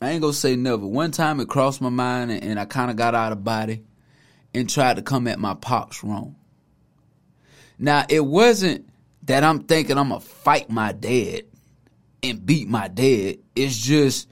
I 0.01 0.09
ain't 0.09 0.21
gonna 0.21 0.33
say 0.33 0.55
never. 0.55 0.85
One 0.87 1.11
time 1.11 1.39
it 1.39 1.47
crossed 1.47 1.81
my 1.81 1.89
mind, 1.89 2.31
and, 2.31 2.43
and 2.43 2.59
I 2.59 2.65
kind 2.65 2.89
of 2.89 2.97
got 2.97 3.13
out 3.13 3.31
of 3.31 3.43
body 3.43 3.83
and 4.53 4.69
tried 4.69 4.95
to 4.95 5.03
come 5.03 5.27
at 5.27 5.39
my 5.39 5.53
pops 5.53 6.03
wrong. 6.03 6.35
Now 7.77 8.05
it 8.09 8.25
wasn't 8.25 8.89
that 9.23 9.43
I'm 9.43 9.63
thinking 9.63 9.97
I'm 9.97 10.09
gonna 10.09 10.19
fight 10.19 10.69
my 10.69 10.91
dad 10.91 11.43
and 12.23 12.45
beat 12.45 12.67
my 12.67 12.87
dad. 12.87 13.37
It's 13.55 13.77
just 13.77 14.27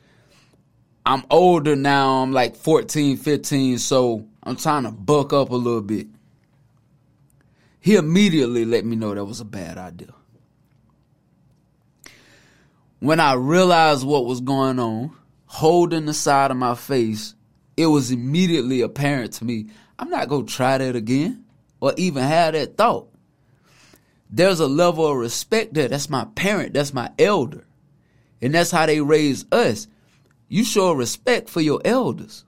I'm 1.05 1.23
older 1.29 1.75
now. 1.75 2.21
I'm 2.21 2.31
like 2.31 2.55
14, 2.55 3.17
15, 3.17 3.77
so 3.77 4.27
I'm 4.43 4.55
trying 4.55 4.83
to 4.83 4.91
buck 4.91 5.33
up 5.33 5.51
a 5.51 5.55
little 5.55 5.81
bit. 5.81 6.07
He 7.79 7.95
immediately 7.95 8.65
let 8.65 8.85
me 8.85 8.95
know 8.95 9.13
that 9.13 9.25
was 9.25 9.39
a 9.39 9.45
bad 9.45 9.77
idea. 9.77 10.13
When 12.99 13.19
I 13.19 13.33
realized 13.33 14.05
what 14.05 14.25
was 14.25 14.41
going 14.41 14.79
on, 14.79 15.15
holding 15.45 16.05
the 16.05 16.13
side 16.13 16.51
of 16.51 16.57
my 16.57 16.75
face, 16.75 17.35
it 17.77 17.85
was 17.85 18.11
immediately 18.11 18.81
apparent 18.81 19.33
to 19.33 19.45
me 19.45 19.67
I'm 19.99 20.09
not 20.09 20.29
going 20.29 20.45
to 20.45 20.53
try 20.53 20.77
that 20.77 20.95
again 20.95 21.43
or 21.81 21.93
even 21.97 22.23
have 22.23 22.53
that 22.53 22.77
thought. 22.77 23.09
There's 24.29 24.61
a 24.61 24.67
level 24.67 25.05
of 25.05 25.17
respect 25.17 25.73
there. 25.73 25.89
That's 25.89 26.09
my 26.09 26.25
parent, 26.35 26.73
that's 26.73 26.93
my 26.93 27.11
elder. 27.19 27.65
And 28.41 28.55
that's 28.55 28.71
how 28.71 28.85
they 28.85 29.01
raise 29.01 29.45
us. 29.51 29.87
You 30.47 30.63
show 30.63 30.93
respect 30.93 31.49
for 31.49 31.59
your 31.59 31.81
elders. 31.83 32.45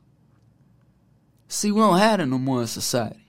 See, 1.50 1.72
we 1.72 1.82
don't 1.82 2.00
have 2.00 2.22
it 2.22 2.26
no 2.28 2.38
more 2.38 2.62
in 2.62 2.68
society 2.68 3.21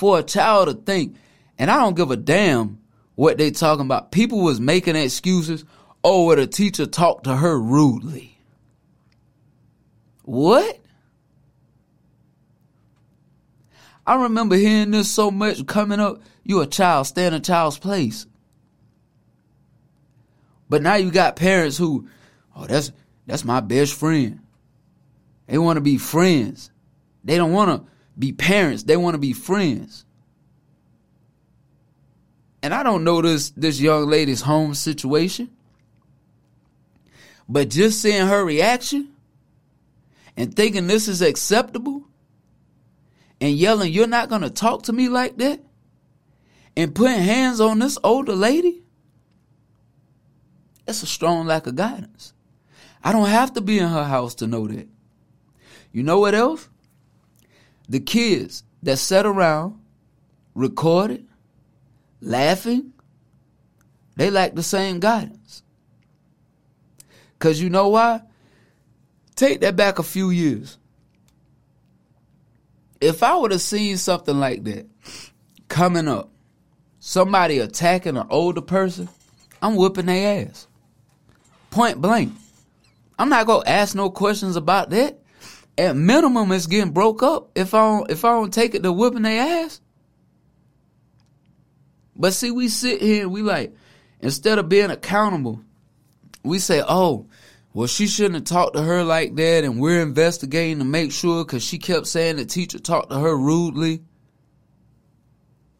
for 0.00 0.18
a 0.18 0.22
child 0.22 0.68
to 0.68 0.72
think, 0.72 1.14
and 1.58 1.70
I 1.70 1.76
don't 1.76 1.94
give 1.94 2.10
a 2.10 2.16
damn 2.16 2.78
what 3.16 3.36
they 3.36 3.50
talking 3.50 3.84
about. 3.84 4.10
People 4.10 4.42
was 4.42 4.58
making 4.58 4.96
excuses. 4.96 5.62
Oh, 6.02 6.24
well, 6.24 6.36
the 6.36 6.46
teacher 6.46 6.86
talked 6.86 7.24
to 7.24 7.36
her 7.36 7.60
rudely. 7.60 8.38
What? 10.22 10.80
I 14.06 14.22
remember 14.22 14.56
hearing 14.56 14.92
this 14.92 15.10
so 15.10 15.30
much 15.30 15.66
coming 15.66 16.00
up. 16.00 16.22
You 16.44 16.62
a 16.62 16.66
child, 16.66 17.06
stay 17.06 17.26
in 17.26 17.34
a 17.34 17.40
child's 17.40 17.78
place. 17.78 18.24
But 20.70 20.80
now 20.80 20.94
you 20.94 21.10
got 21.10 21.36
parents 21.36 21.76
who, 21.76 22.08
oh, 22.56 22.66
that's 22.66 22.90
that's 23.26 23.44
my 23.44 23.60
best 23.60 23.92
friend. 23.92 24.40
They 25.46 25.58
want 25.58 25.76
to 25.76 25.82
be 25.82 25.98
friends. 25.98 26.70
They 27.22 27.36
don't 27.36 27.52
want 27.52 27.84
to 27.84 27.90
be 28.18 28.32
parents. 28.32 28.82
They 28.84 28.96
want 28.96 29.14
to 29.14 29.18
be 29.18 29.32
friends. 29.32 30.04
And 32.62 32.74
I 32.74 32.82
don't 32.82 33.04
know 33.04 33.22
this 33.22 33.50
this 33.50 33.80
young 33.80 34.06
lady's 34.08 34.42
home 34.42 34.74
situation. 34.74 35.50
But 37.48 37.68
just 37.68 38.00
seeing 38.00 38.26
her 38.26 38.44
reaction 38.44 39.08
and 40.36 40.54
thinking 40.54 40.86
this 40.86 41.08
is 41.08 41.20
acceptable 41.20 42.04
and 43.40 43.56
yelling, 43.56 43.92
You're 43.92 44.06
not 44.06 44.28
going 44.28 44.42
to 44.42 44.50
talk 44.50 44.84
to 44.84 44.92
me 44.92 45.08
like 45.08 45.36
that? 45.38 45.60
And 46.76 46.94
putting 46.94 47.18
hands 47.18 47.60
on 47.60 47.80
this 47.80 47.98
older 48.04 48.34
lady? 48.34 48.84
That's 50.86 51.02
a 51.02 51.06
strong 51.06 51.46
lack 51.46 51.66
of 51.66 51.76
guidance. 51.76 52.32
I 53.02 53.12
don't 53.12 53.28
have 53.28 53.52
to 53.54 53.60
be 53.60 53.78
in 53.78 53.88
her 53.88 54.04
house 54.04 54.34
to 54.36 54.46
know 54.46 54.66
that. 54.68 54.88
You 55.92 56.02
know 56.02 56.20
what 56.20 56.34
else? 56.34 56.68
The 57.90 57.98
kids 57.98 58.62
that 58.84 58.98
sat 58.98 59.26
around, 59.26 59.78
recorded, 60.54 61.26
laughing, 62.20 62.92
they 64.14 64.30
lack 64.30 64.54
the 64.54 64.62
same 64.62 65.00
guidance. 65.00 65.64
Because 67.36 67.60
you 67.60 67.68
know 67.68 67.88
why? 67.88 68.22
Take 69.34 69.60
that 69.62 69.74
back 69.74 69.98
a 69.98 70.04
few 70.04 70.30
years. 70.30 70.78
If 73.00 73.24
I 73.24 73.34
would 73.34 73.50
have 73.50 73.60
seen 73.60 73.96
something 73.96 74.38
like 74.38 74.62
that 74.64 74.86
coming 75.66 76.06
up, 76.06 76.30
somebody 77.00 77.58
attacking 77.58 78.16
an 78.16 78.26
older 78.30 78.60
person, 78.60 79.08
I'm 79.60 79.74
whooping 79.74 80.06
their 80.06 80.46
ass. 80.46 80.68
Point 81.70 82.00
blank. 82.00 82.32
I'm 83.18 83.30
not 83.30 83.46
gonna 83.46 83.68
ask 83.68 83.96
no 83.96 84.10
questions 84.10 84.54
about 84.54 84.90
that. 84.90 85.19
At 85.80 85.96
minimum, 85.96 86.52
it's 86.52 86.66
getting 86.66 86.92
broke 86.92 87.22
up 87.22 87.52
if 87.54 87.72
I 87.72 87.78
don't, 87.78 88.10
if 88.10 88.22
I 88.22 88.32
don't 88.32 88.52
take 88.52 88.74
it 88.74 88.82
to 88.82 88.92
whooping 88.92 89.22
their 89.22 89.64
ass. 89.64 89.80
But 92.14 92.34
see, 92.34 92.50
we 92.50 92.68
sit 92.68 93.00
here 93.00 93.22
and 93.22 93.32
we 93.32 93.40
like, 93.40 93.74
instead 94.20 94.58
of 94.58 94.68
being 94.68 94.90
accountable, 94.90 95.64
we 96.44 96.58
say, 96.58 96.82
oh, 96.86 97.28
well, 97.72 97.86
she 97.86 98.08
shouldn't 98.08 98.34
have 98.34 98.44
talked 98.44 98.76
to 98.76 98.82
her 98.82 99.02
like 99.04 99.34
that, 99.36 99.64
and 99.64 99.80
we're 99.80 100.02
investigating 100.02 100.80
to 100.80 100.84
make 100.84 101.12
sure 101.12 101.46
because 101.46 101.64
she 101.64 101.78
kept 101.78 102.06
saying 102.06 102.36
the 102.36 102.44
teacher 102.44 102.78
talked 102.78 103.08
to 103.08 103.18
her 103.18 103.34
rudely. 103.34 104.02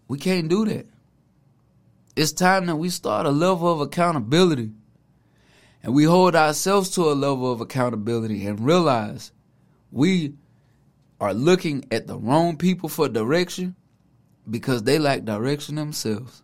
We 0.09 0.17
can't 0.19 0.49
do 0.49 0.65
that. 0.65 0.87
It's 2.17 2.33
time 2.33 2.65
that 2.67 2.77
we 2.77 2.89
start 2.89 3.27
a 3.27 3.31
level 3.31 3.71
of 3.71 3.83
accountability 3.83 4.73
and 5.83 5.93
we 5.93 6.05
hold 6.05 6.35
ourselves 6.35 6.89
to 6.93 7.03
a 7.03 7.13
level 7.13 7.53
of 7.53 7.61
accountability 7.61 8.47
and 8.47 8.61
realize 8.61 9.31
we 9.91 10.35
are 11.21 11.35
looking 11.35 11.85
at 11.91 12.07
the 12.07 12.19
wrong 12.19 12.57
people 12.57 12.89
for 12.89 13.09
direction 13.09 13.77
because 14.49 14.83
they 14.83 14.99
lack 14.99 15.25
direction 15.25 15.75
themselves. 15.75 16.43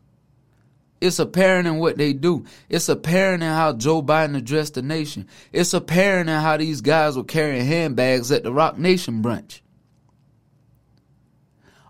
It's 1.01 1.19
apparent 1.19 1.69
in 1.69 1.77
what 1.77 1.99
they 1.99 2.13
do. 2.13 2.45
It's 2.69 2.89
apparent 2.89 3.43
in 3.43 3.51
how 3.51 3.75
Joe 3.75 4.03
Biden 4.03 4.37
addressed 4.37 4.75
the 4.75 4.83
nation. 4.83 5.29
It's 5.53 5.75
apparent 5.75 6.31
in 6.31 6.41
how 6.41 6.57
these 6.57 6.81
guys 6.81 7.17
were 7.17 7.25
carrying 7.25 7.67
handbags 7.67 8.33
at 8.33 8.43
the 8.43 8.53
Roc 8.53 8.79
Nation 8.79 9.23
brunch. 9.23 9.61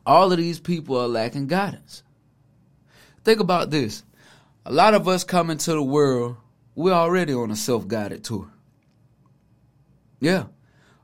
All 0.04 0.30
of 0.30 0.38
these 0.38 0.60
people 0.60 0.96
are 0.98 1.08
lacking 1.08 1.46
guidance. 1.46 2.02
Think 3.24 3.40
about 3.40 3.70
this. 3.70 4.04
A 4.64 4.72
lot 4.72 4.94
of 4.94 5.06
us 5.08 5.24
come 5.24 5.50
into 5.50 5.72
the 5.72 5.82
world 5.82 6.36
we're 6.76 6.92
already 6.92 7.32
on 7.32 7.50
a 7.50 7.56
self 7.56 7.88
guided 7.88 8.22
tour. 8.22 8.48
Yeah. 10.20 10.44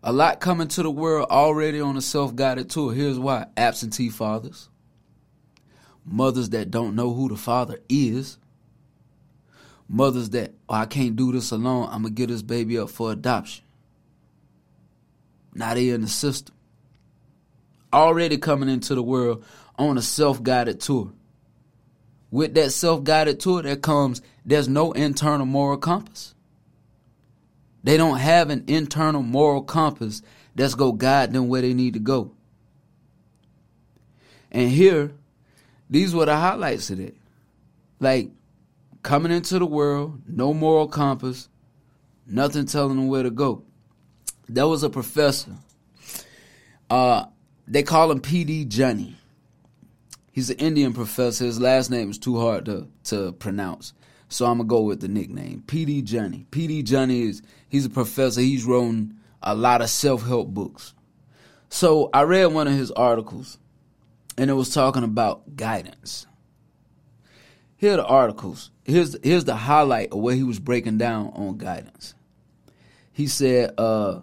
A 0.02 0.12
lot 0.12 0.40
coming 0.40 0.68
to 0.68 0.82
the 0.82 0.90
world 0.90 1.28
already 1.30 1.80
on 1.80 1.96
a 1.96 2.00
self 2.00 2.34
guided 2.34 2.68
tour. 2.70 2.92
Here's 2.92 3.18
why 3.18 3.46
absentee 3.56 4.08
fathers, 4.08 4.68
mothers 6.04 6.50
that 6.50 6.70
don't 6.72 6.96
know 6.96 7.14
who 7.14 7.28
the 7.28 7.36
father 7.36 7.78
is, 7.88 8.38
mothers 9.88 10.30
that, 10.30 10.54
oh, 10.68 10.74
I 10.74 10.86
can't 10.86 11.14
do 11.14 11.30
this 11.30 11.52
alone, 11.52 11.84
I'm 11.84 12.02
going 12.02 12.14
to 12.14 12.20
get 12.20 12.30
this 12.30 12.42
baby 12.42 12.78
up 12.78 12.90
for 12.90 13.12
adoption. 13.12 13.64
Now 15.54 15.74
they 15.74 15.90
in 15.90 16.00
the 16.00 16.08
system. 16.08 16.54
Already 17.92 18.38
coming 18.38 18.70
into 18.70 18.94
the 18.94 19.02
world 19.02 19.44
on 19.78 19.98
a 19.98 20.02
self 20.02 20.42
guided 20.42 20.80
tour. 20.80 21.12
With 22.30 22.54
that 22.54 22.70
self 22.70 23.04
guided 23.04 23.38
tour, 23.38 23.62
that 23.62 23.82
comes, 23.82 24.20
there's 24.44 24.68
no 24.68 24.90
internal 24.92 25.46
moral 25.46 25.76
compass. 25.76 26.34
They 27.84 27.96
don't 27.96 28.18
have 28.18 28.50
an 28.50 28.64
internal 28.68 29.22
moral 29.22 29.62
compass 29.62 30.22
that's 30.54 30.74
go 30.74 30.92
guide 30.92 31.32
them 31.32 31.48
where 31.48 31.62
they 31.62 31.74
need 31.74 31.94
to 31.94 32.00
go. 32.00 32.32
And 34.50 34.70
here, 34.70 35.12
these 35.90 36.14
were 36.14 36.26
the 36.26 36.36
highlights 36.36 36.90
of 36.90 37.00
it. 37.00 37.16
Like 37.98 38.30
coming 39.02 39.32
into 39.32 39.58
the 39.58 39.66
world, 39.66 40.22
no 40.26 40.52
moral 40.52 40.88
compass, 40.88 41.48
nothing 42.26 42.66
telling 42.66 42.96
them 42.96 43.08
where 43.08 43.22
to 43.22 43.30
go. 43.30 43.64
There 44.48 44.66
was 44.68 44.82
a 44.82 44.90
professor. 44.90 45.52
Uh, 46.90 47.26
they 47.66 47.82
call 47.82 48.10
him 48.10 48.20
PD 48.20 48.68
Johnny. 48.68 49.16
He's 50.30 50.50
an 50.50 50.58
Indian 50.58 50.92
professor. 50.92 51.44
His 51.44 51.60
last 51.60 51.90
name 51.90 52.10
is 52.10 52.18
too 52.18 52.38
hard 52.38 52.66
to, 52.66 52.88
to 53.04 53.32
pronounce. 53.32 53.92
So 54.28 54.46
I'm 54.46 54.58
gonna 54.58 54.68
go 54.68 54.82
with 54.82 55.00
the 55.00 55.08
nickname. 55.08 55.62
PD 55.66 56.02
Johnny. 56.04 56.46
PD 56.50 56.82
Johnny 56.84 57.22
is 57.22 57.42
he's 57.72 57.86
a 57.86 57.90
professor. 57.90 58.42
He's 58.42 58.66
written 58.66 59.18
a 59.42 59.54
lot 59.54 59.80
of 59.80 59.88
self-help 59.88 60.48
books. 60.48 60.92
So 61.70 62.10
I 62.12 62.22
read 62.22 62.46
one 62.46 62.68
of 62.68 62.74
his 62.74 62.90
articles 62.90 63.58
and 64.36 64.50
it 64.50 64.52
was 64.52 64.74
talking 64.74 65.02
about 65.02 65.56
guidance. 65.56 66.26
Here 67.78 67.94
are 67.94 67.96
the 67.96 68.04
articles. 68.04 68.70
Here's 68.84 69.16
here's 69.24 69.46
the 69.46 69.56
highlight 69.56 70.12
of 70.12 70.18
what 70.18 70.34
he 70.34 70.42
was 70.42 70.60
breaking 70.60 70.98
down 70.98 71.32
on 71.34 71.56
guidance. 71.56 72.14
He 73.10 73.26
said, 73.26 73.72
uh, 73.78 74.20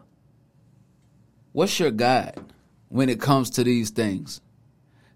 what's 1.51 1.79
your 1.79 1.91
guide 1.91 2.39
when 2.87 3.09
it 3.09 3.19
comes 3.19 3.49
to 3.51 3.63
these 3.63 3.89
things? 3.89 4.41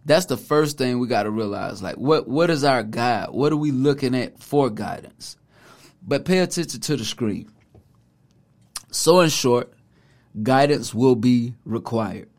That's 0.06 0.25
the 0.25 0.38
first 0.38 0.78
thing 0.78 1.00
we 1.00 1.08
got 1.08 1.24
to 1.24 1.32
realize. 1.32 1.82
Like, 1.84 1.96
what 1.96 2.28
what 2.28 2.50
is 2.50 2.63
our 2.63 2.84
guide? 2.84 3.30
What 3.30 3.54
are 3.54 3.58
we 3.58 3.72
looking 3.72 4.16
at 4.16 4.40
for 4.40 4.72
guidance? 4.72 5.38
But 6.06 6.25
pay 6.25 6.40
attention 6.40 6.82
to 6.82 6.98
the 6.98 7.06
screen. 7.06 7.52
So, 8.93 9.21
in 9.21 9.29
short, 9.29 9.73
guidance 10.43 10.93
will 10.93 11.15
be 11.15 11.55
required. 11.65 12.29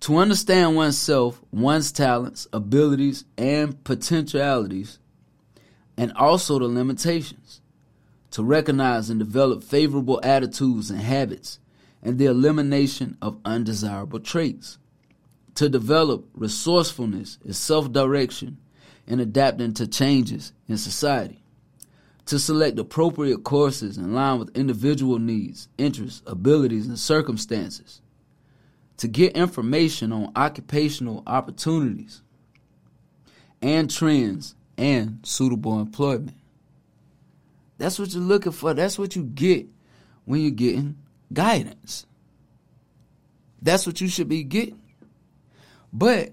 To 0.00 0.18
understand 0.18 0.76
oneself, 0.76 1.40
one's 1.50 1.92
talents, 1.92 2.46
abilities, 2.52 3.24
and 3.38 3.82
potentialities, 3.82 4.98
and 5.96 6.12
also 6.12 6.58
the 6.58 6.68
limitations. 6.68 7.62
To 8.32 8.44
recognize 8.44 9.08
and 9.08 9.18
develop 9.18 9.64
favorable 9.64 10.20
attitudes 10.22 10.90
and 10.90 11.00
habits, 11.00 11.58
and 12.02 12.18
the 12.18 12.26
elimination 12.26 13.16
of 13.22 13.40
undesirable 13.44 14.20
traits 14.20 14.78
to 15.54 15.70
develop 15.70 16.28
resourcefulness 16.34 17.38
and 17.44 17.56
self 17.56 17.90
direction 17.90 18.58
and 19.06 19.22
adapting 19.22 19.72
to 19.74 19.86
changes 19.86 20.52
in 20.68 20.76
society, 20.76 21.39
to 22.30 22.38
select 22.38 22.78
appropriate 22.78 23.42
courses 23.42 23.98
in 23.98 24.14
line 24.14 24.38
with 24.38 24.56
individual 24.56 25.18
needs, 25.18 25.68
interests, 25.76 26.22
abilities, 26.28 26.86
and 26.86 26.96
circumstances, 26.96 28.00
to 28.98 29.08
get 29.08 29.32
information 29.36 30.12
on 30.12 30.30
occupational 30.36 31.24
opportunities 31.26 32.22
and 33.60 33.90
trends 33.90 34.54
and 34.78 35.18
suitable 35.24 35.80
employment. 35.80 36.36
That's 37.78 37.98
what 37.98 38.14
you're 38.14 38.22
looking 38.22 38.52
for. 38.52 38.74
That's 38.74 38.96
what 38.96 39.16
you 39.16 39.24
get 39.24 39.66
when 40.24 40.40
you're 40.40 40.52
getting 40.52 40.98
guidance. 41.32 42.06
That's 43.60 43.88
what 43.88 44.00
you 44.00 44.06
should 44.06 44.28
be 44.28 44.44
getting. 44.44 44.80
But 45.92 46.30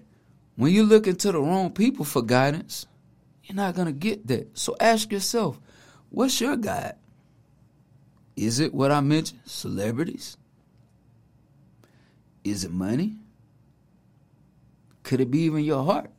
when 0.57 0.71
you 0.71 0.83
look 0.83 1.07
into 1.07 1.31
the 1.31 1.41
wrong 1.41 1.71
people 1.71 2.05
for 2.05 2.21
guidance, 2.21 2.85
you're 3.45 3.55
not 3.55 3.73
going 3.73 3.87
to 3.87 3.93
get 3.93 4.27
that. 4.27 4.55
So 4.59 4.75
ask 4.79 5.11
yourself, 5.11 5.59
what's 6.09 6.39
your 6.41 6.57
guide? 6.57 6.95
Is 8.35 8.59
it 8.59 8.73
what 8.73 8.91
I 8.91 9.01
mentioned? 9.01 9.41
Celebrities? 9.45 10.37
Is 12.43 12.63
it 12.63 12.71
money? 12.71 13.15
Could 15.03 15.21
it 15.21 15.31
be 15.31 15.39
even 15.39 15.63
your 15.63 15.83
heart? 15.83 16.11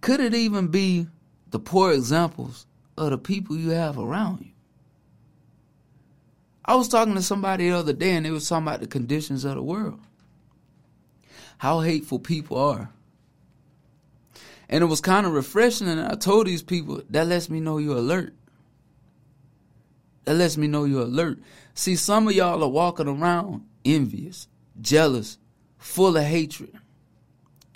Could 0.00 0.20
it 0.20 0.34
even 0.34 0.68
be 0.68 1.06
the 1.50 1.58
poor 1.58 1.92
examples 1.92 2.66
of 2.98 3.10
the 3.10 3.18
people 3.18 3.56
you 3.56 3.70
have 3.70 3.98
around 3.98 4.40
you? 4.40 4.50
I 6.64 6.74
was 6.74 6.88
talking 6.88 7.14
to 7.14 7.22
somebody 7.22 7.70
the 7.70 7.76
other 7.76 7.92
day 7.92 8.12
and 8.12 8.26
they 8.26 8.30
was 8.30 8.48
talking 8.48 8.66
about 8.66 8.80
the 8.80 8.86
conditions 8.86 9.44
of 9.44 9.54
the 9.54 9.62
world 9.62 10.00
how 11.62 11.78
hateful 11.78 12.18
people 12.18 12.58
are. 12.58 12.90
And 14.72 14.82
it 14.82 14.86
was 14.86 15.02
kind 15.02 15.26
of 15.26 15.34
refreshing, 15.34 15.86
and 15.86 16.00
I 16.00 16.14
told 16.14 16.46
these 16.46 16.62
people 16.62 17.02
that 17.10 17.26
lets 17.26 17.50
me 17.50 17.60
know 17.60 17.76
you're 17.76 17.98
alert. 17.98 18.32
That 20.24 20.36
lets 20.36 20.56
me 20.56 20.66
know 20.66 20.84
you're 20.84 21.02
alert. 21.02 21.40
See, 21.74 21.94
some 21.94 22.26
of 22.26 22.32
y'all 22.32 22.64
are 22.64 22.68
walking 22.68 23.06
around 23.06 23.66
envious, 23.84 24.48
jealous, 24.80 25.36
full 25.76 26.16
of 26.16 26.24
hatred. 26.24 26.72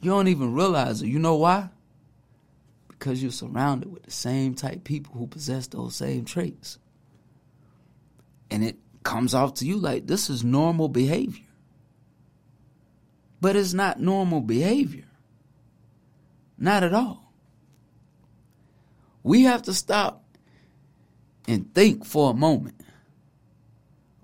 You 0.00 0.12
don't 0.12 0.28
even 0.28 0.54
realize 0.54 1.02
it. 1.02 1.08
You 1.08 1.18
know 1.18 1.36
why? 1.36 1.68
Because 2.88 3.20
you're 3.20 3.30
surrounded 3.30 3.92
with 3.92 4.04
the 4.04 4.10
same 4.10 4.54
type 4.54 4.82
people 4.82 5.16
who 5.18 5.26
possess 5.26 5.66
those 5.66 5.96
same 5.96 6.24
traits. 6.24 6.78
And 8.50 8.64
it 8.64 8.78
comes 9.02 9.34
off 9.34 9.52
to 9.56 9.66
you 9.66 9.76
like 9.76 10.06
this 10.06 10.30
is 10.30 10.42
normal 10.42 10.88
behavior. 10.88 11.44
But 13.42 13.54
it's 13.54 13.74
not 13.74 14.00
normal 14.00 14.40
behavior. 14.40 15.05
Not 16.58 16.82
at 16.82 16.94
all. 16.94 17.32
We 19.22 19.42
have 19.42 19.62
to 19.62 19.74
stop 19.74 20.24
and 21.48 21.72
think 21.74 22.04
for 22.04 22.30
a 22.30 22.34
moment. 22.34 22.80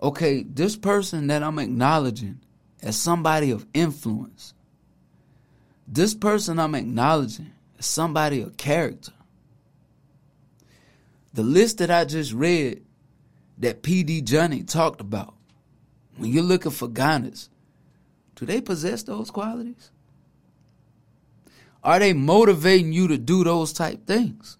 Okay, 0.02 0.42
this 0.42 0.76
person 0.76 1.28
that 1.28 1.42
I'm 1.42 1.58
acknowledging 1.58 2.40
as 2.82 2.96
somebody 2.96 3.50
of 3.50 3.66
influence, 3.72 4.54
this 5.86 6.14
person 6.14 6.58
I'm 6.58 6.74
acknowledging 6.74 7.52
as 7.78 7.86
somebody 7.86 8.40
of 8.40 8.56
character. 8.56 9.12
The 11.34 11.42
list 11.42 11.78
that 11.78 11.90
I 11.90 12.04
just 12.04 12.32
read 12.32 12.82
that 13.58 13.82
PD 13.82 14.24
Johnny 14.24 14.64
talked 14.64 15.00
about, 15.00 15.34
when 16.16 16.32
you're 16.32 16.42
looking 16.42 16.72
for 16.72 16.88
guidance, 16.88 17.48
do 18.34 18.44
they 18.44 18.60
possess 18.60 19.02
those 19.04 19.30
qualities? 19.30 19.90
Are 21.84 21.98
they 21.98 22.12
motivating 22.12 22.92
you 22.92 23.08
to 23.08 23.18
do 23.18 23.44
those 23.44 23.72
type 23.72 24.06
things? 24.06 24.56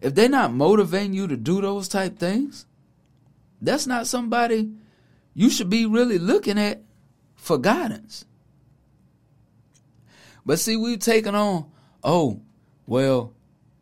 If 0.00 0.14
they're 0.14 0.28
not 0.28 0.52
motivating 0.52 1.14
you 1.14 1.26
to 1.28 1.36
do 1.36 1.62
those 1.62 1.88
type 1.88 2.18
things, 2.18 2.66
that's 3.60 3.86
not 3.86 4.06
somebody 4.06 4.70
you 5.34 5.50
should 5.50 5.70
be 5.70 5.86
really 5.86 6.18
looking 6.18 6.58
at 6.58 6.82
for 7.36 7.58
guidance. 7.58 8.24
But 10.46 10.58
see, 10.58 10.76
we've 10.76 10.98
taken 10.98 11.34
on, 11.34 11.70
oh, 12.02 12.40
well, 12.86 13.32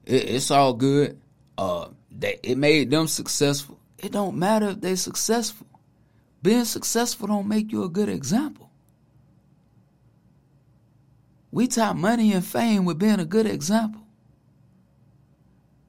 it, 0.07 0.31
it's 0.31 0.51
all 0.51 0.75
good. 0.75 1.21
Uh, 1.59 1.89
they, 2.11 2.39
it 2.43 2.57
made 2.57 2.91
them 2.91 3.09
successful. 3.09 3.79
It 3.99 4.13
don't 4.13 4.37
matter 4.37 4.71
if 4.71 4.81
they're 4.81 4.97
successful. 4.97 5.67
Being 6.43 6.65
successful 6.65 7.29
don't 7.29 7.49
make 7.49 7.71
you 7.73 7.85
a 7.85 7.89
good 7.89 8.09
example. 8.09 8.71
We 11.53 11.69
tie 11.69 11.93
money 11.93 12.33
and 12.33 12.45
fame 12.45 12.87
with 12.87 12.99
being 12.99 13.21
a 13.21 13.27
good 13.27 13.47
example. 13.47 14.01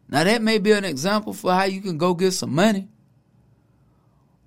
Now 0.09 0.25
that 0.25 0.41
may 0.41 0.59
be 0.59 0.73
an 0.73 0.85
example 0.85 1.33
for 1.33 1.53
how 1.53 1.63
you 1.63 1.81
can 1.81 1.97
go 1.97 2.13
get 2.13 2.31
some 2.31 2.53
money 2.53 2.89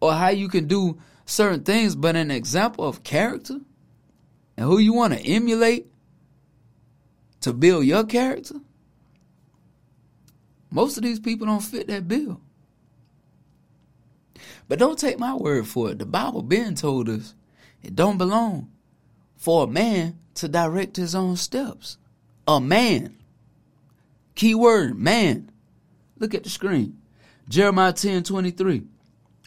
or 0.00 0.12
how 0.12 0.28
you 0.28 0.48
can 0.48 0.68
do 0.68 0.98
certain 1.24 1.64
things, 1.64 1.96
but 1.96 2.14
an 2.14 2.30
example 2.30 2.86
of 2.86 3.02
character 3.02 3.58
and 4.56 4.66
who 4.66 4.78
you 4.78 4.92
want 4.92 5.14
to 5.14 5.20
emulate 5.20 5.86
to 7.40 7.52
build 7.52 7.86
your 7.86 8.04
character. 8.04 8.56
Most 10.70 10.98
of 10.98 11.02
these 11.02 11.18
people 11.18 11.46
don't 11.46 11.60
fit 11.60 11.88
that 11.88 12.06
bill. 12.06 12.42
But 14.68 14.78
don't 14.78 14.98
take 14.98 15.18
my 15.18 15.34
word 15.34 15.66
for 15.66 15.90
it. 15.90 15.98
The 15.98 16.06
Bible 16.06 16.42
been 16.42 16.74
told 16.74 17.08
us 17.08 17.34
it 17.82 17.96
don't 17.96 18.18
belong 18.18 18.70
for 19.36 19.64
a 19.64 19.66
man 19.66 20.18
to 20.36 20.48
direct 20.48 20.96
his 20.96 21.14
own 21.14 21.36
steps. 21.36 21.98
A 22.46 22.60
man 22.60 23.16
Key 24.36 24.54
word, 24.54 24.96
man. 24.98 25.50
Look 26.18 26.34
at 26.34 26.44
the 26.44 26.50
screen. 26.50 26.98
Jeremiah 27.48 27.92
10 27.92 28.22
23. 28.22 28.84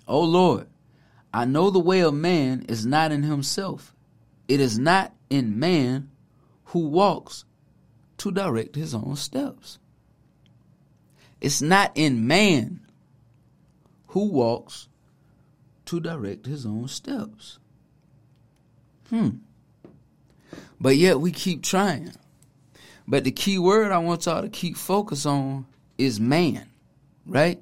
O 0.07 0.21
Lord, 0.21 0.67
I 1.31 1.45
know 1.45 1.69
the 1.69 1.79
way 1.79 2.01
of 2.01 2.15
man 2.15 2.65
is 2.67 2.85
not 2.85 3.11
in 3.11 3.23
himself. 3.23 3.95
It 4.47 4.59
is 4.59 4.79
not 4.79 5.13
in 5.29 5.59
man 5.59 6.09
who 6.65 6.87
walks 6.87 7.45
to 8.17 8.31
direct 8.31 8.75
his 8.75 8.95
own 8.95 9.15
steps. 9.15 9.77
It's 11.39 11.61
not 11.61 11.91
in 11.95 12.27
man 12.27 12.81
who 14.07 14.25
walks 14.25 14.87
to 15.85 15.99
direct 15.99 16.47
his 16.47 16.65
own 16.65 16.87
steps. 16.87 17.59
Hmm. 19.09 19.29
But 20.81 20.95
yet 20.95 21.19
we 21.19 21.31
keep 21.31 21.63
trying. 21.63 22.13
But 23.07 23.23
the 23.23 23.31
key 23.31 23.57
word 23.57 23.91
I 23.91 23.97
want 23.97 24.25
y'all 24.25 24.41
to 24.41 24.49
keep 24.49 24.77
focus 24.77 25.25
on 25.25 25.65
is 25.97 26.19
man, 26.19 26.69
right? 27.25 27.61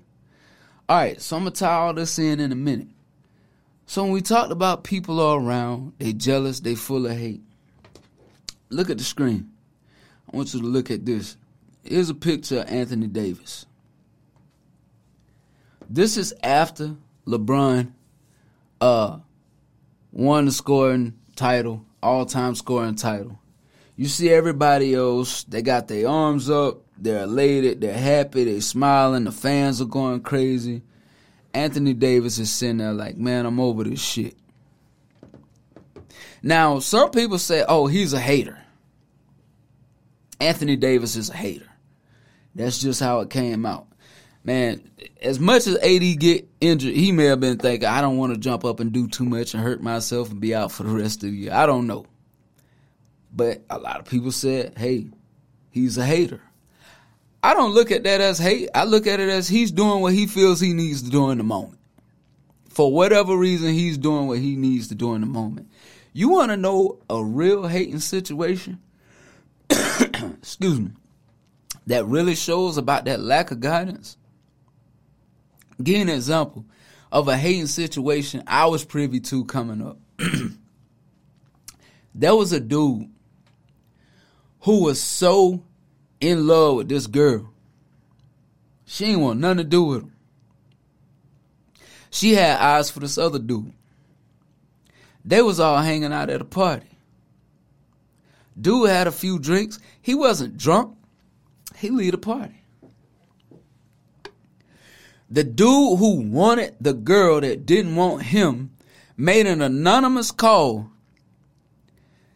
All 0.89 0.97
right, 0.97 1.19
so 1.21 1.35
I'm 1.35 1.43
gonna 1.43 1.51
tie 1.51 1.73
all 1.73 1.93
this 1.93 2.19
in 2.19 2.39
in 2.39 2.51
a 2.51 2.55
minute. 2.55 2.87
So 3.85 4.03
when 4.03 4.11
we 4.11 4.21
talked 4.21 4.51
about 4.51 4.83
people 4.83 5.19
all 5.19 5.37
around, 5.37 5.93
they 5.97 6.13
jealous, 6.13 6.59
they 6.59 6.75
full 6.75 7.05
of 7.05 7.17
hate. 7.17 7.41
Look 8.69 8.89
at 8.89 8.97
the 8.97 9.03
screen. 9.03 9.49
I 10.31 10.35
want 10.35 10.53
you 10.53 10.59
to 10.59 10.65
look 10.65 10.91
at 10.91 11.05
this. 11.05 11.37
Here's 11.83 12.09
a 12.09 12.13
picture 12.13 12.59
of 12.59 12.69
Anthony 12.69 13.07
Davis. 13.07 13.65
This 15.89 16.17
is 16.17 16.33
after 16.43 16.95
LeBron 17.25 17.91
uh 18.81 19.19
won 20.11 20.45
the 20.45 20.51
scoring 20.51 21.13
title, 21.35 21.85
all-time 22.01 22.55
scoring 22.55 22.95
title. 22.95 23.39
You 23.95 24.07
see 24.07 24.29
everybody 24.29 24.93
else, 24.93 25.43
they 25.45 25.61
got 25.61 25.87
their 25.87 26.07
arms 26.07 26.49
up, 26.49 26.81
they're 26.97 27.23
elated, 27.23 27.81
they're 27.81 27.97
happy, 27.97 28.43
they're 28.43 28.61
smiling, 28.61 29.23
the 29.23 29.31
fans 29.31 29.81
are 29.81 29.85
going 29.85 30.21
crazy. 30.21 30.83
Anthony 31.53 31.93
Davis 31.93 32.37
is 32.37 32.51
sitting 32.51 32.77
there 32.77 32.93
like, 32.93 33.17
man, 33.17 33.45
I'm 33.45 33.59
over 33.59 33.83
this 33.83 34.01
shit. 34.01 34.35
Now, 36.43 36.79
some 36.79 37.09
people 37.09 37.39
say, 37.39 37.65
oh, 37.67 37.87
he's 37.87 38.13
a 38.13 38.19
hater. 38.19 38.59
Anthony 40.39 40.75
Davis 40.75 41.15
is 41.15 41.31
a 41.31 41.35
hater. 41.35 41.67
That's 42.53 42.79
just 42.79 42.99
how 42.99 43.21
it 43.21 43.31
came 43.31 43.65
out. 43.65 43.87
Man, 44.47 44.89
as 45.21 45.41
much 45.41 45.67
as 45.67 45.75
AD 45.75 46.19
get 46.19 46.47
injured, 46.61 46.95
he 46.95 47.11
may 47.11 47.25
have 47.25 47.41
been 47.41 47.57
thinking, 47.57 47.85
I 47.85 47.99
don't 47.99 48.15
want 48.15 48.33
to 48.33 48.39
jump 48.39 48.63
up 48.63 48.79
and 48.79 48.93
do 48.93 49.09
too 49.09 49.25
much 49.25 49.53
and 49.53 49.61
hurt 49.61 49.83
myself 49.83 50.31
and 50.31 50.39
be 50.39 50.55
out 50.55 50.71
for 50.71 50.83
the 50.83 50.89
rest 50.89 51.21
of 51.25 51.31
the 51.31 51.35
year. 51.35 51.51
I 51.53 51.65
don't 51.65 51.85
know. 51.85 52.05
But 53.29 53.65
a 53.69 53.77
lot 53.77 53.99
of 53.99 54.05
people 54.05 54.31
said, 54.31 54.77
hey, 54.77 55.09
he's 55.69 55.97
a 55.97 56.05
hater. 56.05 56.39
I 57.43 57.55
don't 57.55 57.73
look 57.73 57.91
at 57.91 58.05
that 58.05 58.21
as 58.21 58.39
hate. 58.39 58.69
I 58.73 58.85
look 58.85 59.05
at 59.05 59.19
it 59.19 59.27
as 59.27 59.49
he's 59.49 59.69
doing 59.69 59.99
what 59.99 60.13
he 60.13 60.27
feels 60.27 60.61
he 60.61 60.71
needs 60.71 61.03
to 61.03 61.09
do 61.09 61.29
in 61.29 61.39
the 61.39 61.43
moment. 61.43 61.79
For 62.69 62.89
whatever 62.89 63.35
reason, 63.35 63.73
he's 63.73 63.97
doing 63.97 64.27
what 64.27 64.39
he 64.39 64.55
needs 64.55 64.87
to 64.87 64.95
do 64.95 65.13
in 65.13 65.19
the 65.19 65.27
moment. 65.27 65.69
You 66.13 66.29
want 66.29 66.51
to 66.51 66.57
know 66.57 66.99
a 67.09 67.21
real 67.21 67.67
hating 67.67 67.99
situation? 67.99 68.79
Excuse 69.69 70.79
me. 70.79 70.91
That 71.87 72.05
really 72.05 72.35
shows 72.35 72.77
about 72.77 73.03
that 73.05 73.19
lack 73.19 73.51
of 73.51 73.59
guidance. 73.59 74.15
Give 75.81 76.01
an 76.01 76.09
example 76.09 76.65
of 77.11 77.27
a 77.27 77.37
hating 77.37 77.67
situation 77.67 78.43
I 78.47 78.65
was 78.65 78.83
privy 78.83 79.19
to 79.21 79.45
coming 79.45 79.81
up. 79.81 79.97
there 82.15 82.35
was 82.35 82.51
a 82.51 82.59
dude 82.59 83.09
who 84.61 84.83
was 84.83 85.01
so 85.01 85.63
in 86.19 86.47
love 86.47 86.77
with 86.77 86.89
this 86.89 87.07
girl. 87.07 87.49
She 88.85 89.05
ain't 89.05 89.21
want 89.21 89.39
nothing 89.39 89.57
to 89.57 89.63
do 89.63 89.83
with 89.83 90.01
him. 90.03 90.13
She 92.09 92.33
had 92.33 92.59
eyes 92.59 92.89
for 92.89 92.99
this 92.99 93.17
other 93.17 93.39
dude. 93.39 93.73
They 95.23 95.41
was 95.41 95.59
all 95.59 95.77
hanging 95.79 96.13
out 96.13 96.29
at 96.29 96.41
a 96.41 96.45
party. 96.45 96.87
Dude 98.59 98.89
had 98.89 99.07
a 99.07 99.11
few 99.11 99.37
drinks. 99.37 99.77
He 100.01 100.15
wasn't 100.15 100.57
drunk. 100.57 100.97
He 101.75 101.89
lead 101.89 102.13
a 102.13 102.17
party. 102.17 102.56
The 105.29 105.43
dude 105.43 105.99
who 105.99 106.21
wanted 106.21 106.75
the 106.79 106.93
girl 106.93 107.41
that 107.41 107.65
didn't 107.65 107.95
want 107.95 108.23
him 108.23 108.71
made 109.17 109.45
an 109.45 109.61
anonymous 109.61 110.31
call 110.31 110.89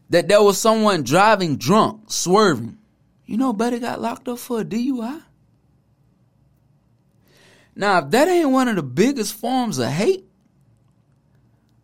that 0.09 0.27
there 0.27 0.43
was 0.43 0.59
someone 0.59 1.03
driving 1.03 1.55
drunk, 1.55 2.11
swerving. 2.11 2.77
You 3.25 3.37
know, 3.37 3.53
Buddy 3.53 3.79
got 3.79 4.01
locked 4.01 4.27
up 4.27 4.39
for 4.39 4.61
a 4.61 4.65
DUI. 4.65 5.23
Now, 7.75 7.99
if 7.99 8.09
that 8.11 8.27
ain't 8.27 8.49
one 8.49 8.67
of 8.67 8.75
the 8.75 8.83
biggest 8.83 9.33
forms 9.33 9.77
of 9.79 9.87
hate, 9.87 10.25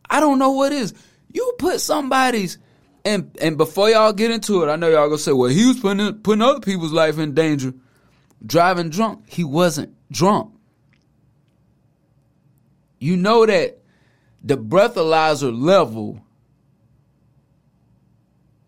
I 0.09 0.19
don't 0.19 0.39
know 0.39 0.51
what 0.51 0.73
is. 0.73 0.93
You 1.31 1.55
put 1.57 1.79
somebody's 1.79 2.57
and 3.05 3.37
and 3.39 3.57
before 3.57 3.89
y'all 3.89 4.11
get 4.11 4.31
into 4.31 4.63
it, 4.63 4.67
I 4.67 4.75
know 4.75 4.89
y'all 4.89 5.07
gonna 5.07 5.17
say, 5.17 5.31
well, 5.31 5.49
he 5.49 5.65
was 5.65 5.79
putting 5.79 6.13
putting 6.15 6.41
other 6.41 6.59
people's 6.59 6.91
life 6.91 7.17
in 7.17 7.33
danger, 7.33 7.73
driving 8.45 8.89
drunk. 8.89 9.29
He 9.29 9.45
wasn't 9.45 9.95
drunk. 10.11 10.51
You 12.99 13.17
know 13.17 13.45
that 13.45 13.79
the 14.43 14.57
breathalyzer 14.57 15.57
level 15.57 16.21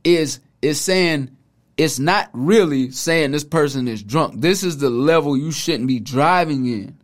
is 0.03 0.39
is 0.61 0.79
saying 0.79 1.35
it's 1.77 1.99
not 1.99 2.29
really 2.33 2.91
saying 2.91 3.31
this 3.31 3.43
person 3.43 3.87
is 3.87 4.03
drunk. 4.03 4.41
This 4.41 4.63
is 4.63 4.77
the 4.77 4.89
level 4.89 5.37
you 5.37 5.51
shouldn't 5.51 5.87
be 5.87 5.99
driving 5.99 6.65
in. 6.65 6.97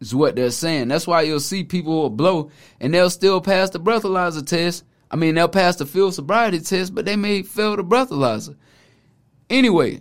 Is 0.00 0.14
what 0.14 0.34
they're 0.34 0.50
saying. 0.50 0.88
That's 0.88 1.06
why 1.06 1.22
you'll 1.22 1.38
see 1.38 1.62
people 1.62 2.02
will 2.02 2.10
blow 2.10 2.50
and 2.80 2.92
they'll 2.92 3.10
still 3.10 3.40
pass 3.40 3.70
the 3.70 3.78
breathalyzer 3.78 4.44
test. 4.44 4.84
I 5.12 5.16
mean, 5.16 5.34
they'll 5.34 5.48
pass 5.48 5.76
the 5.76 5.86
field 5.86 6.14
sobriety 6.14 6.58
test, 6.58 6.94
but 6.94 7.04
they 7.04 7.14
may 7.14 7.42
fail 7.42 7.76
the 7.76 7.84
breathalyzer. 7.84 8.56
Anyway, 9.48 10.00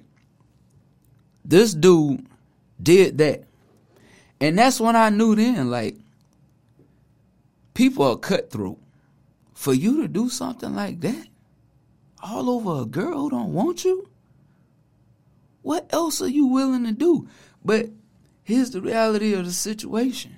this 1.44 1.74
dude 1.74 2.26
did 2.82 3.18
that. 3.20 3.44
And 4.40 4.58
that's 4.58 4.80
when 4.80 4.96
I 4.96 5.10
knew 5.10 5.36
then, 5.36 5.70
like, 5.70 5.98
people 7.74 8.06
are 8.06 8.18
cutthroat. 8.18 8.80
For 9.54 9.74
you 9.74 10.02
to 10.02 10.08
do 10.08 10.28
something 10.28 10.74
like 10.74 11.02
that, 11.02 11.28
all 12.24 12.50
over 12.50 12.82
a 12.82 12.86
girl 12.86 13.24
who 13.24 13.30
don't 13.30 13.54
want 13.54 13.86
you, 13.86 14.10
what 15.62 15.94
else 15.94 16.22
are 16.22 16.28
you 16.28 16.48
willing 16.48 16.86
to 16.86 16.92
do? 16.92 17.28
But 17.64 17.90
here's 18.44 18.72
the 18.72 18.82
reality 18.82 19.34
of 19.34 19.46
the 19.46 19.52
situation. 19.52 20.38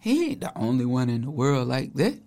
He 0.00 0.30
ain't 0.30 0.40
the 0.40 0.56
only 0.56 0.84
one 0.84 1.08
in 1.08 1.22
the 1.22 1.30
world 1.30 1.68
like 1.68 1.94
that. 1.94 2.20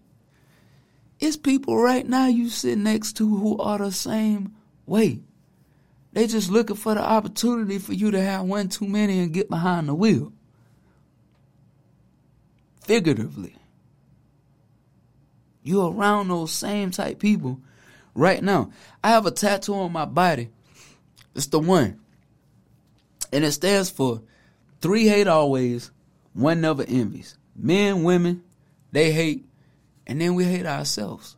It's 1.20 1.38
people 1.38 1.78
right 1.78 2.08
now 2.08 2.26
you 2.26 2.50
sit 2.50 2.80
next 2.80 3.14
to 3.18 3.38
who 3.38 3.60
are 3.60 3.78
the 3.78 3.92
same 3.92 4.56
way. 4.88 5.20
They 6.14 6.28
just 6.28 6.50
looking 6.50 6.76
for 6.76 6.96
the 6.96 7.02
opportunity 7.02 7.78
for 7.78 7.94
you 7.94 8.12
to 8.12 8.22
have 8.22 8.44
one 8.44 8.68
too 8.68 8.88
many 8.88 9.20
and 9.20 9.32
get 9.32 9.50
behind 9.50 9.88
the 9.88 9.94
wheel. 9.94 10.34
Figuratively. 12.82 13.56
You're 15.63 15.91
around 15.91 16.28
those 16.28 16.52
same 16.52 16.91
type 16.91 17.19
people 17.19 17.60
right 18.13 18.43
now. 18.43 18.71
I 19.04 19.10
have 19.10 19.26
a 19.26 19.32
tattoo 19.32 19.76
on 19.76 19.91
my 19.91 20.06
body. 20.06 20.50
It's 21.36 21.47
the 21.47 21.60
one. 21.60 22.00
And 23.32 23.43
it 23.43 23.52
stands 23.52 23.89
for 23.89 24.21
three 24.82 25.08
hate 25.08 25.28
always, 25.28 25.91
one 26.34 26.62
never 26.62 26.84
envies. 26.84 27.38
Men, 27.56 28.04
women, 28.04 28.43
they 28.91 29.12
hate, 29.12 29.45
and 30.08 30.19
then 30.19 30.36
we 30.36 30.43
hate 30.43 30.65
ourselves. 30.65 31.36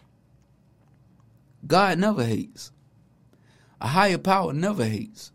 God 1.65 1.99
never 1.99 2.23
hates. 2.23 2.71
A 3.79 3.87
higher 3.87 4.17
power 4.17 4.53
never 4.53 4.85
hates. 4.85 5.31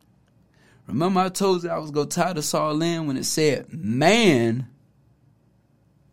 Remember, 0.87 1.20
I 1.20 1.29
told 1.29 1.62
you 1.62 1.70
I 1.70 1.79
was 1.79 1.90
going 1.90 2.09
to 2.09 2.16
tie 2.16 2.33
this 2.33 2.55
all 2.55 2.81
in 2.81 3.07
when 3.07 3.18
it 3.18 3.24
said, 3.24 3.72
man 3.72 4.68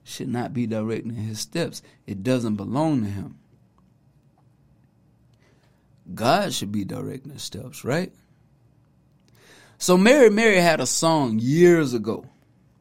should 0.05 0.29
not 0.29 0.53
be 0.53 0.67
directing 0.67 1.15
his 1.15 1.39
steps. 1.39 1.81
It 2.05 2.23
doesn't 2.23 2.55
belong 2.55 3.03
to 3.03 3.09
him. 3.09 3.39
God 6.13 6.53
should 6.53 6.71
be 6.71 6.85
directing 6.85 7.33
his 7.33 7.41
steps, 7.41 7.83
right? 7.83 8.13
So 9.79 9.97
Mary 9.97 10.29
Mary 10.29 10.57
had 10.57 10.79
a 10.79 10.85
song 10.85 11.39
years 11.39 11.95
ago. 11.95 12.25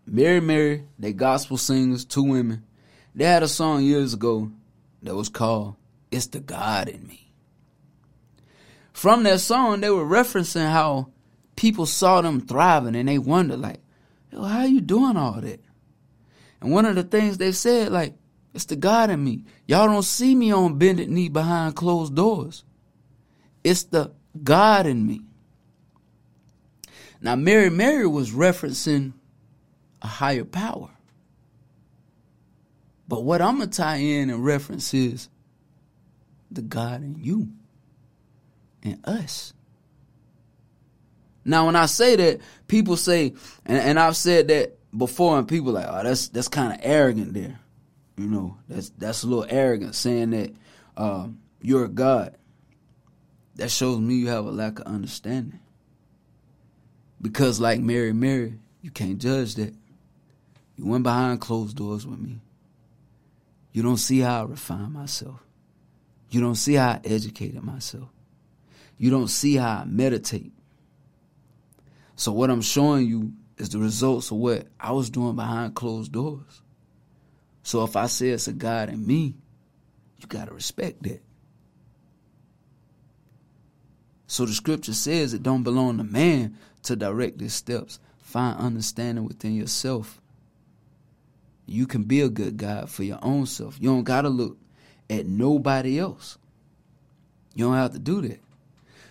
Mary 0.06 0.40
Mary, 0.40 0.84
they 0.98 1.14
gospel 1.14 1.56
singers, 1.56 2.04
two 2.04 2.22
women. 2.22 2.62
They 3.14 3.24
had 3.24 3.42
a 3.42 3.48
song 3.48 3.82
years 3.82 4.12
ago 4.12 4.52
that 5.02 5.16
was 5.16 5.30
called 5.30 5.76
It's 6.10 6.26
the 6.26 6.40
God 6.40 6.88
in 6.88 7.06
Me. 7.06 7.32
From 8.92 9.22
that 9.22 9.40
song, 9.40 9.80
they 9.80 9.88
were 9.90 10.04
referencing 10.04 10.70
how 10.70 11.08
people 11.56 11.86
saw 11.86 12.20
them 12.20 12.42
thriving 12.42 12.94
and 12.94 13.08
they 13.08 13.18
wondered, 13.18 13.60
like, 13.60 13.80
yo, 14.30 14.42
how 14.42 14.64
you 14.64 14.82
doing 14.82 15.16
all 15.16 15.40
that? 15.40 15.60
And 16.64 16.72
one 16.72 16.86
of 16.86 16.94
the 16.94 17.02
things 17.02 17.36
they 17.36 17.52
said, 17.52 17.92
like, 17.92 18.14
it's 18.54 18.64
the 18.64 18.74
God 18.74 19.10
in 19.10 19.22
me. 19.22 19.44
Y'all 19.68 19.86
don't 19.86 20.02
see 20.02 20.34
me 20.34 20.50
on 20.50 20.78
bended 20.78 21.10
knee 21.10 21.28
behind 21.28 21.76
closed 21.76 22.14
doors. 22.14 22.64
It's 23.62 23.82
the 23.82 24.12
God 24.42 24.86
in 24.86 25.06
me. 25.06 25.20
Now, 27.20 27.36
Mary 27.36 27.68
Mary 27.68 28.06
was 28.06 28.30
referencing 28.30 29.12
a 30.00 30.06
higher 30.06 30.44
power. 30.44 30.88
But 33.06 33.24
what 33.24 33.42
I'm 33.42 33.58
going 33.58 33.68
to 33.68 33.76
tie 33.76 33.96
in 33.96 34.30
and 34.30 34.42
reference 34.42 34.94
is 34.94 35.28
the 36.50 36.62
God 36.62 37.02
in 37.02 37.16
you 37.16 37.50
and 38.82 39.06
us. 39.06 39.52
Now, 41.44 41.66
when 41.66 41.76
I 41.76 41.84
say 41.84 42.16
that, 42.16 42.40
people 42.68 42.96
say, 42.96 43.34
and, 43.66 43.76
and 43.76 44.00
I've 44.00 44.16
said 44.16 44.48
that 44.48 44.78
before, 44.96 45.38
and 45.38 45.48
people 45.48 45.72
like, 45.72 45.86
oh, 45.88 46.02
that's 46.02 46.28
that's 46.28 46.48
kind 46.48 46.72
of 46.72 46.80
arrogant 46.82 47.34
there. 47.34 47.60
You 48.16 48.26
know, 48.26 48.58
that's 48.68 48.90
that's 48.90 49.22
a 49.22 49.26
little 49.26 49.46
arrogant 49.48 49.94
saying 49.94 50.30
that 50.30 50.54
uh, 50.96 51.28
you're 51.60 51.86
a 51.86 51.88
God. 51.88 52.36
That 53.56 53.70
shows 53.70 54.00
me 54.00 54.14
you 54.14 54.28
have 54.28 54.46
a 54.46 54.50
lack 54.50 54.80
of 54.80 54.86
understanding. 54.86 55.60
Because, 57.22 57.60
like 57.60 57.80
Mary, 57.80 58.12
Mary, 58.12 58.58
you 58.82 58.90
can't 58.90 59.18
judge 59.18 59.54
that. 59.54 59.74
You 60.76 60.86
went 60.86 61.04
behind 61.04 61.40
closed 61.40 61.76
doors 61.76 62.06
with 62.06 62.18
me. 62.18 62.40
You 63.72 63.82
don't 63.82 63.96
see 63.96 64.20
how 64.20 64.40
I 64.40 64.44
refine 64.44 64.92
myself. 64.92 65.40
You 66.30 66.40
don't 66.40 66.56
see 66.56 66.74
how 66.74 66.90
I 66.90 67.00
educated 67.04 67.62
myself. 67.62 68.08
You 68.98 69.10
don't 69.10 69.28
see 69.28 69.56
how 69.56 69.82
I 69.82 69.84
meditate. 69.84 70.52
So 72.16 72.32
what 72.32 72.50
I'm 72.50 72.62
showing 72.62 73.06
you 73.06 73.32
is 73.58 73.70
the 73.70 73.78
results 73.78 74.30
of 74.30 74.38
what 74.38 74.66
I 74.78 74.92
was 74.92 75.10
doing 75.10 75.36
behind 75.36 75.74
closed 75.74 76.12
doors. 76.12 76.62
So 77.62 77.84
if 77.84 77.96
I 77.96 78.06
say 78.06 78.30
it's 78.30 78.48
a 78.48 78.52
God 78.52 78.88
in 78.88 79.06
me, 79.06 79.36
you 80.18 80.26
got 80.26 80.48
to 80.48 80.54
respect 80.54 81.02
that. 81.04 81.22
So 84.26 84.44
the 84.44 84.52
scripture 84.52 84.94
says 84.94 85.32
it 85.32 85.42
don't 85.42 85.62
belong 85.62 85.98
to 85.98 86.04
man 86.04 86.58
to 86.82 86.96
direct 86.96 87.40
his 87.40 87.54
steps. 87.54 88.00
Find 88.18 88.58
understanding 88.58 89.24
within 89.24 89.54
yourself. 89.54 90.20
You 91.66 91.86
can 91.86 92.02
be 92.02 92.20
a 92.20 92.28
good 92.28 92.56
God 92.56 92.90
for 92.90 93.04
your 93.04 93.18
own 93.22 93.46
self. 93.46 93.78
You 93.80 93.90
don't 93.90 94.04
got 94.04 94.22
to 94.22 94.28
look 94.28 94.58
at 95.08 95.26
nobody 95.26 95.98
else. 95.98 96.36
You 97.54 97.66
don't 97.66 97.74
have 97.76 97.92
to 97.92 97.98
do 97.98 98.20
that. 98.22 98.40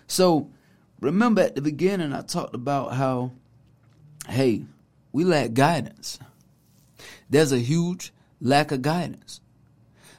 So 0.08 0.52
remember 1.00 1.42
at 1.42 1.56
the 1.56 1.62
beginning, 1.62 2.14
I 2.14 2.22
talked 2.22 2.56
about 2.56 2.94
how, 2.94 3.32
hey, 4.28 4.66
we 5.12 5.24
lack 5.24 5.54
guidance. 5.54 6.20
There's 7.30 7.52
a 7.52 7.60
huge 7.60 8.14
lack 8.40 8.72
of 8.72 8.82
guidance. 8.82 9.42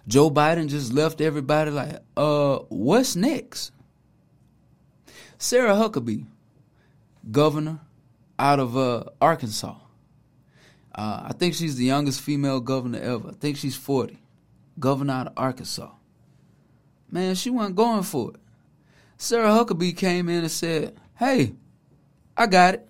Joe 0.07 0.31
Biden 0.31 0.69
just 0.69 0.93
left 0.93 1.21
everybody 1.21 1.71
like, 1.71 1.99
uh, 2.17 2.59
what's 2.69 3.17
next? 3.17 3.73
Sarah 5.39 5.75
Huckabee, 5.75 6.27
governor 7.31 7.81
out 8.39 8.61
of 8.61 8.77
uh, 8.77 9.05
Arkansas. 9.21 9.77
Uh, 10.95 11.23
I 11.29 11.33
think 11.33 11.55
she's 11.55 11.77
the 11.77 11.85
youngest 11.85 12.21
female 12.21 12.61
governor 12.61 13.01
ever. 13.01 13.31
I 13.31 13.33
think 13.33 13.57
she's 13.57 13.77
40. 13.77 14.19
Governor 14.79 15.13
out 15.13 15.27
of 15.29 15.33
Arkansas. 15.37 15.91
Man, 17.11 17.35
she 17.35 17.51
wasn't 17.51 17.77
going 17.77 18.03
for 18.03 18.31
it. 18.31 18.41
Sarah 19.17 19.49
Huckabee 19.49 19.97
came 19.97 20.29
in 20.29 20.41
and 20.41 20.51
said, 20.51 20.97
Hey, 21.17 21.55
I 22.37 22.47
got 22.47 22.75
it. 22.75 22.89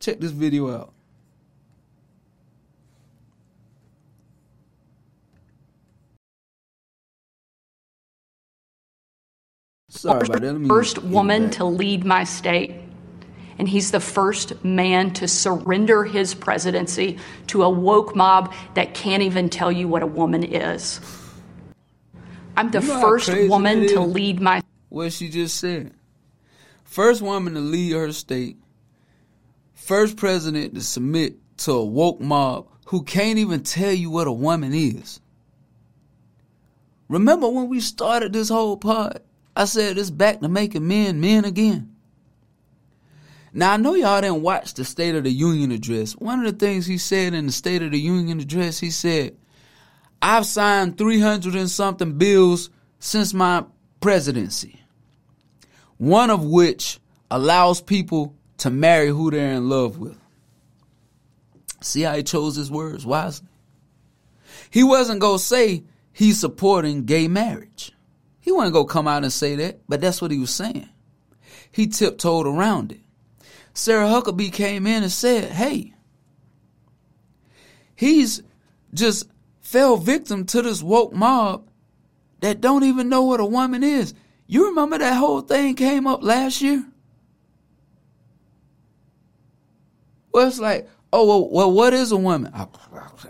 Check 0.00 0.20
this 0.20 0.32
video 0.32 0.70
out. 0.70 0.92
Sorry 9.88 10.26
about 10.26 10.42
that. 10.42 10.66
First 10.68 11.02
woman 11.02 11.50
to 11.50 11.64
lead 11.64 12.04
my 12.04 12.24
state. 12.24 12.74
And 13.58 13.68
he's 13.68 13.92
the 13.92 14.00
first 14.00 14.64
man 14.64 15.12
to 15.14 15.28
surrender 15.28 16.04
his 16.04 16.34
presidency 16.34 17.18
to 17.46 17.62
a 17.62 17.70
woke 17.70 18.16
mob 18.16 18.52
that 18.74 18.94
can't 18.94 19.22
even 19.22 19.48
tell 19.48 19.70
you 19.70 19.86
what 19.86 20.02
a 20.02 20.06
woman 20.06 20.42
is. 20.42 21.00
I'm 22.56 22.70
the 22.70 22.82
You 22.82 22.88
know 22.88 23.00
first 23.00 23.30
woman 23.48 23.86
to 23.88 24.00
lead 24.00 24.40
my 24.40 24.62
what 24.88 25.12
she 25.12 25.28
just 25.28 25.58
said. 25.58 25.92
First 26.82 27.22
woman 27.22 27.54
to 27.54 27.60
lead 27.60 27.92
her 27.92 28.12
state. 28.12 28.56
First 29.84 30.16
president 30.16 30.74
to 30.74 30.80
submit 30.80 31.36
to 31.58 31.72
a 31.72 31.84
woke 31.84 32.18
mob 32.18 32.68
who 32.86 33.02
can't 33.02 33.38
even 33.38 33.62
tell 33.62 33.92
you 33.92 34.08
what 34.08 34.26
a 34.26 34.32
woman 34.32 34.72
is. 34.72 35.20
Remember 37.10 37.50
when 37.50 37.68
we 37.68 37.80
started 37.80 38.32
this 38.32 38.48
whole 38.48 38.78
pod? 38.78 39.20
I 39.54 39.66
said 39.66 39.98
it's 39.98 40.08
back 40.08 40.40
to 40.40 40.48
making 40.48 40.88
men 40.88 41.20
men 41.20 41.44
again. 41.44 41.94
Now 43.52 43.74
I 43.74 43.76
know 43.76 43.94
y'all 43.94 44.22
didn't 44.22 44.40
watch 44.40 44.72
the 44.72 44.86
State 44.86 45.16
of 45.16 45.24
the 45.24 45.30
Union 45.30 45.70
address. 45.70 46.12
One 46.12 46.42
of 46.42 46.50
the 46.50 46.66
things 46.66 46.86
he 46.86 46.96
said 46.96 47.34
in 47.34 47.44
the 47.44 47.52
State 47.52 47.82
of 47.82 47.92
the 47.92 48.00
Union 48.00 48.40
address, 48.40 48.78
he 48.78 48.90
said, 48.90 49.36
I've 50.22 50.46
signed 50.46 50.96
300 50.96 51.54
and 51.54 51.70
something 51.70 52.16
bills 52.16 52.70
since 53.00 53.34
my 53.34 53.66
presidency. 54.00 54.80
One 55.98 56.30
of 56.30 56.42
which 56.42 57.00
allows 57.30 57.82
people 57.82 58.34
to 58.64 58.70
marry 58.70 59.08
who 59.08 59.30
they're 59.30 59.52
in 59.52 59.68
love 59.68 59.98
with. 59.98 60.16
See 61.82 62.00
how 62.00 62.16
he 62.16 62.22
chose 62.22 62.56
his 62.56 62.70
words 62.70 63.04
wisely? 63.04 63.46
He 64.70 64.82
wasn't 64.82 65.20
going 65.20 65.36
to 65.36 65.44
say 65.44 65.84
he's 66.14 66.40
supporting 66.40 67.04
gay 67.04 67.28
marriage. 67.28 67.92
He 68.40 68.50
wasn't 68.50 68.72
going 68.72 68.86
to 68.86 68.92
come 68.92 69.06
out 69.06 69.22
and 69.22 69.30
say 69.30 69.54
that, 69.56 69.80
but 69.86 70.00
that's 70.00 70.22
what 70.22 70.30
he 70.30 70.38
was 70.38 70.48
saying. 70.48 70.88
He 71.70 71.88
tiptoed 71.88 72.46
around 72.46 72.92
it. 72.92 73.00
Sarah 73.74 74.06
Huckabee 74.06 74.50
came 74.50 74.86
in 74.86 75.02
and 75.02 75.12
said, 75.12 75.52
hey, 75.52 75.92
he's 77.94 78.42
just 78.94 79.28
fell 79.60 79.98
victim 79.98 80.46
to 80.46 80.62
this 80.62 80.82
woke 80.82 81.12
mob 81.12 81.68
that 82.40 82.62
don't 82.62 82.84
even 82.84 83.10
know 83.10 83.24
what 83.24 83.40
a 83.40 83.44
woman 83.44 83.84
is. 83.84 84.14
You 84.46 84.68
remember 84.68 84.96
that 84.96 85.18
whole 85.18 85.42
thing 85.42 85.74
came 85.74 86.06
up 86.06 86.22
last 86.22 86.62
year? 86.62 86.86
Well, 90.34 90.48
it's 90.48 90.58
like, 90.58 90.88
oh, 91.12 91.24
well, 91.26 91.48
well 91.48 91.70
what 91.70 91.94
is 91.94 92.10
a 92.10 92.16
woman? 92.16 92.50
I, 92.52 92.66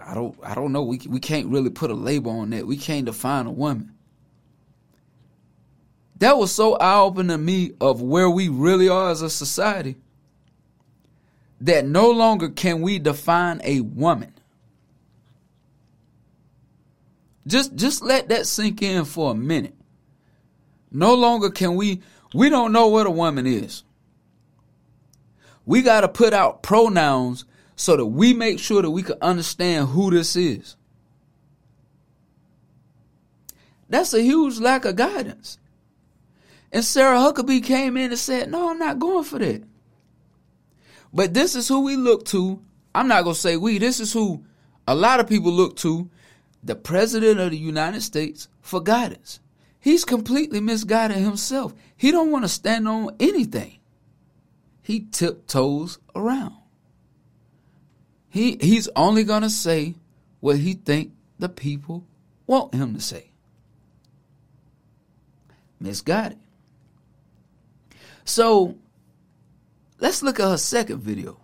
I 0.02 0.14
don't, 0.14 0.34
I 0.42 0.54
don't 0.54 0.72
know. 0.72 0.82
We 0.82 0.98
we 1.06 1.20
can't 1.20 1.48
really 1.48 1.68
put 1.68 1.90
a 1.90 1.94
label 1.94 2.32
on 2.32 2.48
that. 2.50 2.66
We 2.66 2.78
can't 2.78 3.04
define 3.04 3.44
a 3.44 3.52
woman. 3.52 3.92
That 6.16 6.38
was 6.38 6.50
so 6.50 6.76
eye 6.76 6.98
opening 6.98 7.28
to 7.28 7.38
me 7.38 7.72
of 7.78 8.00
where 8.00 8.30
we 8.30 8.48
really 8.48 8.88
are 8.88 9.10
as 9.10 9.20
a 9.20 9.28
society. 9.28 9.96
That 11.60 11.86
no 11.86 12.10
longer 12.10 12.48
can 12.48 12.80
we 12.80 12.98
define 12.98 13.60
a 13.64 13.80
woman. 13.80 14.32
Just 17.46 17.74
just 17.74 18.02
let 18.02 18.30
that 18.30 18.46
sink 18.46 18.80
in 18.80 19.04
for 19.04 19.32
a 19.32 19.34
minute. 19.34 19.74
No 20.90 21.14
longer 21.14 21.50
can 21.50 21.76
we 21.76 22.00
we 22.32 22.48
don't 22.48 22.72
know 22.72 22.86
what 22.86 23.06
a 23.06 23.10
woman 23.10 23.46
is. 23.46 23.84
We 25.66 25.82
got 25.82 26.02
to 26.02 26.08
put 26.08 26.32
out 26.32 26.62
pronouns 26.62 27.44
so 27.76 27.96
that 27.96 28.06
we 28.06 28.34
make 28.34 28.58
sure 28.58 28.82
that 28.82 28.90
we 28.90 29.02
can 29.02 29.16
understand 29.20 29.88
who 29.88 30.10
this 30.10 30.36
is. 30.36 30.76
That's 33.88 34.14
a 34.14 34.22
huge 34.22 34.58
lack 34.58 34.84
of 34.84 34.96
guidance. 34.96 35.58
And 36.72 36.84
Sarah 36.84 37.18
Huckabee 37.18 37.62
came 37.62 37.96
in 37.96 38.10
and 38.10 38.18
said, 38.18 38.50
No, 38.50 38.70
I'm 38.70 38.78
not 38.78 38.98
going 38.98 39.24
for 39.24 39.38
that. 39.38 39.62
But 41.12 41.34
this 41.34 41.54
is 41.54 41.68
who 41.68 41.84
we 41.84 41.96
look 41.96 42.24
to. 42.26 42.60
I'm 42.94 43.08
not 43.08 43.22
going 43.22 43.34
to 43.34 43.40
say 43.40 43.56
we, 43.56 43.78
this 43.78 44.00
is 44.00 44.12
who 44.12 44.44
a 44.86 44.94
lot 44.94 45.20
of 45.20 45.28
people 45.28 45.52
look 45.52 45.76
to 45.78 46.10
the 46.62 46.74
President 46.74 47.38
of 47.38 47.50
the 47.50 47.56
United 47.56 48.02
States 48.02 48.48
for 48.60 48.82
guidance. 48.82 49.38
He's 49.78 50.04
completely 50.04 50.60
misguided 50.60 51.18
himself. 51.18 51.74
He 51.96 52.10
don't 52.10 52.30
want 52.30 52.44
to 52.44 52.48
stand 52.48 52.88
on 52.88 53.14
anything. 53.20 53.78
He 54.84 55.06
tiptoes 55.10 55.98
around. 56.14 56.54
He 58.28 58.58
he's 58.60 58.86
only 58.94 59.24
gonna 59.24 59.48
say 59.48 59.94
what 60.40 60.58
he 60.58 60.74
think 60.74 61.12
the 61.38 61.48
people 61.48 62.04
want 62.46 62.74
him 62.74 62.94
to 62.94 63.00
say. 63.00 63.30
Misguided. 65.80 66.38
So 68.26 68.76
let's 70.00 70.22
look 70.22 70.38
at 70.38 70.48
her 70.48 70.58
second 70.58 71.00
video. 71.00 71.40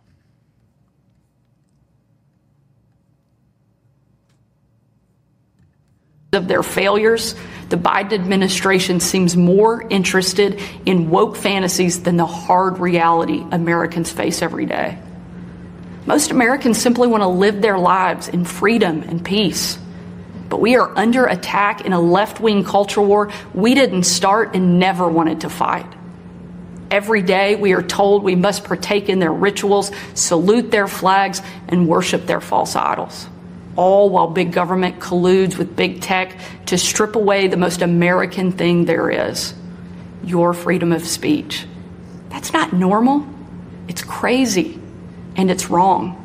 of 6.33 6.47
their 6.47 6.63
failures, 6.63 7.35
the 7.71 7.77
Biden 7.77 8.13
administration 8.13 8.99
seems 8.99 9.37
more 9.37 9.81
interested 9.89 10.61
in 10.85 11.09
woke 11.09 11.37
fantasies 11.37 12.03
than 12.03 12.17
the 12.17 12.27
hard 12.27 12.81
reality 12.81 13.45
Americans 13.53 14.11
face 14.11 14.43
every 14.43 14.67
day. 14.67 14.99
Most 16.05 16.33
Americans 16.33 16.79
simply 16.79 17.07
want 17.07 17.23
to 17.23 17.29
live 17.29 17.63
their 17.63 17.79
lives 17.79 18.27
in 18.27 18.45
freedom 18.45 19.03
and 19.03 19.25
peace. 19.25 19.79
But 20.49 20.61
we 20.61 20.75
are 20.75 20.99
under 20.99 21.27
attack 21.27 21.83
in 21.87 21.93
a 21.93 22.01
left 22.01 22.41
wing 22.41 22.65
culture 22.65 23.01
war 23.01 23.31
we 23.55 23.75
didn't 23.75 24.03
start 24.03 24.57
and 24.57 24.81
never 24.81 25.09
wanted 25.09 25.43
to 25.43 25.49
fight. 25.49 25.87
Every 26.91 27.23
day 27.23 27.55
we 27.55 27.73
are 27.75 27.83
told 27.83 28.25
we 28.25 28.35
must 28.35 28.65
partake 28.65 29.09
in 29.09 29.21
their 29.21 29.33
rituals, 29.33 29.93
salute 30.15 30.73
their 30.73 30.89
flags, 30.89 31.41
and 31.69 31.87
worship 31.87 32.27
their 32.27 32.41
false 32.41 32.75
idols. 32.75 33.29
All 33.77 34.11
while 34.11 34.29
big 34.29 34.53
government 34.53 35.01
colludes 35.01 35.57
with 35.57 35.77
big 35.77 36.01
tech 36.01 36.39
to 36.67 36.77
strip 36.77 37.17
away 37.17 37.49
the 37.49 37.57
most 37.57 37.83
American 37.83 38.53
thing 38.53 38.85
there 38.85 39.11
is 39.11 39.55
your 40.23 40.53
freedom 40.53 40.93
of 40.93 41.07
speech. 41.07 41.67
That's 42.29 42.53
not 42.53 42.73
normal. 42.73 43.27
It's 43.89 44.03
crazy 44.03 44.81
and 45.37 45.51
it's 45.51 45.71
wrong. 45.71 46.17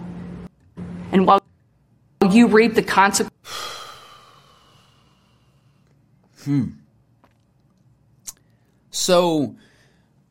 And 1.12 1.26
while 1.26 1.42
you 2.30 2.48
reap 2.48 2.76
the 2.76 2.84
consequences, 2.84 3.32
Hmm. 6.46 6.66
So 8.92 9.56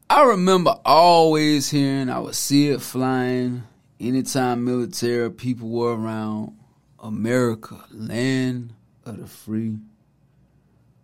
I 0.08 0.22
remember 0.22 0.78
always 0.84 1.70
hearing 1.70 2.08
I 2.08 2.20
would 2.20 2.36
see 2.36 2.68
it 2.68 2.80
flying 2.80 3.64
anytime 3.98 4.64
military 4.64 5.28
people 5.32 5.68
were 5.68 5.96
around. 5.96 6.56
America, 7.04 7.84
land 7.92 8.72
of 9.04 9.20
the 9.20 9.26
free, 9.26 9.76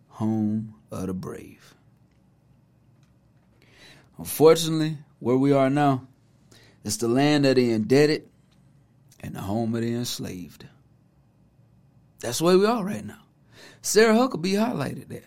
home 0.09 0.75
of 0.91 1.07
the 1.07 1.13
brave. 1.13 1.75
Unfortunately, 4.17 4.97
where 5.19 5.37
we 5.37 5.53
are 5.53 5.69
now, 5.69 6.09
it's 6.85 6.97
the 6.97 7.07
land 7.07 7.45
of 7.45 7.57
the 7.57 7.71
indebted 7.71 8.27
and 9.21 9.35
the 9.35 9.43
home 9.43 9.75
of 9.75 9.83
the 9.83 9.95
enslaved. 9.95 10.65
That's 12.21 12.41
where 12.41 12.57
we 12.57 12.65
are 12.65 12.83
right 12.83 13.05
now. 13.05 13.21
Sarah 13.83 14.15
Huckabee 14.15 14.55
highlighted 14.55 15.09
that 15.09 15.25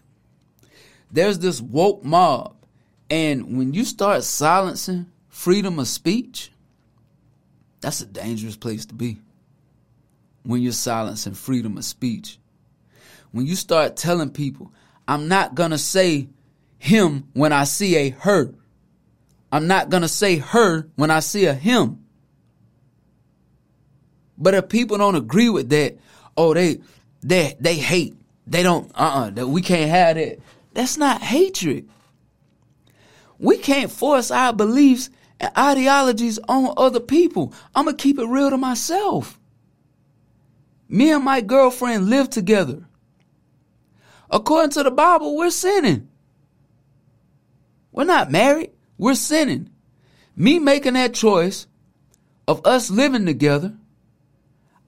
there's 1.12 1.38
this 1.38 1.62
woke 1.62 2.04
mob. 2.04 2.56
And 3.12 3.60
when 3.60 3.76
you 3.76 3.86
start 3.86 4.24
silencing 4.24 5.06
freedom 5.30 5.78
of 5.78 5.88
speech, 5.88 6.52
that's 7.80 8.02
a 8.02 8.08
dangerous 8.08 8.56
place 8.56 8.88
to 8.88 8.96
be. 8.96 9.20
When 10.44 10.62
you're 10.62 10.74
silencing 10.74 11.34
freedom 11.34 11.78
of 11.78 11.86
speech. 11.86 12.38
When 13.32 13.46
you 13.46 13.56
start 13.56 13.96
telling 13.96 14.30
people, 14.30 14.74
I'm 15.08 15.28
not 15.28 15.56
going 15.56 15.72
to 15.72 15.78
say 15.78 16.28
him 16.78 17.30
when 17.34 17.54
I 17.54 17.64
see 17.64 17.96
a 17.96 18.10
her. 18.10 18.54
I'm 19.52 19.68
not 19.68 19.90
going 19.90 20.02
to 20.02 20.10
say 20.10 20.38
her 20.38 20.90
when 20.96 21.12
I 21.12 21.20
see 21.20 21.46
a 21.46 21.54
him. 21.54 22.04
But 24.38 24.54
if 24.54 24.70
people 24.70 24.98
don't 24.98 25.16
agree 25.16 25.50
with 25.50 25.70
that, 25.70 25.98
oh, 26.36 26.54
they 26.54 26.80
they 27.22 27.56
they 27.60 27.76
hate. 27.76 28.16
They 28.46 28.64
don't 28.64 28.92
uh-uh, 28.94 29.30
that 29.32 29.48
we 29.48 29.62
can't 29.62 29.90
have 29.90 30.16
that. 30.18 30.40
That's 30.74 30.98
not 30.98 31.22
hatred. 31.22 31.88
We 33.40 33.58
can't 33.58 33.92
force 33.92 34.32
our 34.32 34.54
beliefs 34.54 35.10
and 35.40 35.52
ideologies 35.58 36.40
on 36.50 36.74
other 36.78 37.00
people. 37.00 37.54
I'm 37.76 37.86
going 37.86 37.96
to 37.96 38.02
keep 38.02 38.20
it 38.20 38.28
real 38.28 38.50
to 38.50 38.58
myself. 38.58 39.40
Me 40.94 41.12
and 41.12 41.24
my 41.24 41.42
girlfriend 41.42 42.08
live 42.08 42.30
together. 42.30 42.86
According 44.30 44.70
to 44.74 44.84
the 44.84 44.92
Bible, 44.92 45.36
we're 45.36 45.50
sinning. 45.50 46.08
We're 47.92 48.04
not 48.04 48.32
married, 48.32 48.74
we're 49.00 49.16
sinning. 49.16 49.72
Me 50.36 50.60
making 50.60 50.94
that 50.94 51.16
choice 51.16 51.66
of 52.48 52.64
us 52.64 52.92
living 52.92 53.26
together, 53.26 53.76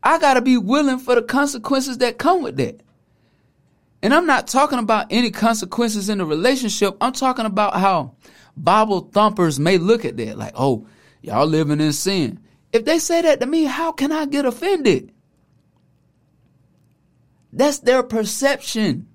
I 0.04 0.20
got 0.20 0.36
to 0.36 0.44
be 0.44 0.58
willing 0.58 1.00
for 1.00 1.16
the 1.16 1.24
consequences 1.24 1.98
that 1.98 2.20
come 2.20 2.44
with 2.44 2.58
that. 2.58 2.82
And 4.04 4.14
I'm 4.14 4.28
not 4.28 4.46
talking 4.46 4.78
about 4.78 5.08
any 5.10 5.32
consequences 5.32 6.08
in 6.08 6.20
the 6.20 6.26
relationship. 6.26 6.98
I'm 7.02 7.14
talking 7.14 7.48
about 7.48 7.78
how 7.78 8.14
Bible 8.56 9.10
thumpers 9.12 9.60
may 9.60 9.80
look 9.80 10.06
at 10.06 10.18
that 10.18 10.38
like, 10.38 10.54
oh, 10.54 10.86
y'all 11.24 11.48
living 11.48 11.82
in 11.82 11.94
sin. 11.94 12.42
If 12.72 12.86
they 12.86 13.00
say 13.00 13.24
that 13.24 13.40
to 13.40 13.48
me, 13.48 13.64
how 13.64 13.92
can 13.92 14.12
I 14.12 14.28
get 14.28 14.46
offended? 14.46 15.12
That's 17.56 17.80
their 17.80 18.04
perception. 18.04 19.08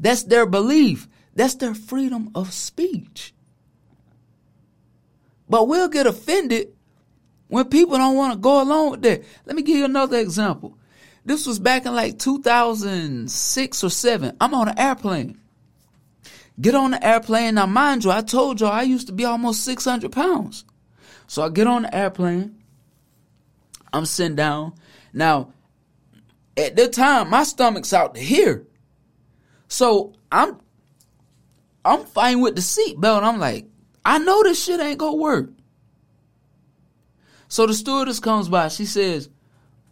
That's 0.00 0.24
their 0.24 0.46
belief. 0.46 1.06
That's 1.34 1.54
their 1.54 1.74
freedom 1.74 2.30
of 2.34 2.52
speech. 2.52 3.34
But 5.48 5.68
we'll 5.68 5.88
get 5.88 6.06
offended 6.06 6.68
when 7.48 7.66
people 7.66 7.98
don't 7.98 8.16
want 8.16 8.32
to 8.32 8.38
go 8.38 8.62
along 8.62 8.92
with 8.92 9.02
that. 9.02 9.22
Let 9.44 9.54
me 9.54 9.62
give 9.62 9.76
you 9.76 9.84
another 9.84 10.18
example. 10.18 10.76
This 11.26 11.46
was 11.46 11.58
back 11.58 11.84
in 11.84 11.94
like 11.94 12.18
2006 12.18 13.84
or 13.84 13.90
7. 13.90 14.36
I'm 14.40 14.54
on 14.54 14.68
an 14.68 14.78
airplane. 14.78 15.38
Get 16.58 16.74
on 16.74 16.92
the 16.92 17.06
airplane. 17.06 17.56
Now, 17.56 17.66
mind 17.66 18.04
you, 18.04 18.10
I 18.10 18.22
told 18.22 18.60
y'all 18.60 18.72
I 18.72 18.82
used 18.82 19.08
to 19.08 19.12
be 19.12 19.26
almost 19.26 19.64
600 19.64 20.10
pounds. 20.10 20.64
So 21.26 21.42
I 21.42 21.50
get 21.50 21.66
on 21.66 21.82
the 21.82 21.94
airplane. 21.94 22.62
I'm 23.92 24.06
sitting 24.06 24.36
down. 24.36 24.74
Now, 25.12 25.52
at 26.56 26.76
that 26.76 26.92
time, 26.92 27.30
my 27.30 27.42
stomach's 27.42 27.92
out 27.92 28.14
to 28.14 28.20
here. 28.20 28.66
So 29.68 30.14
I'm 30.30 30.58
I'm 31.84 32.04
fighting 32.04 32.40
with 32.40 32.56
the 32.56 32.62
seatbelt. 32.62 33.22
I'm 33.22 33.38
like, 33.38 33.66
I 34.04 34.18
know 34.18 34.42
this 34.42 34.62
shit 34.62 34.80
ain't 34.80 34.98
gonna 34.98 35.16
work. 35.16 35.50
So 37.48 37.66
the 37.66 37.74
stewardess 37.74 38.20
comes 38.20 38.48
by. 38.48 38.68
She 38.68 38.86
says, 38.86 39.28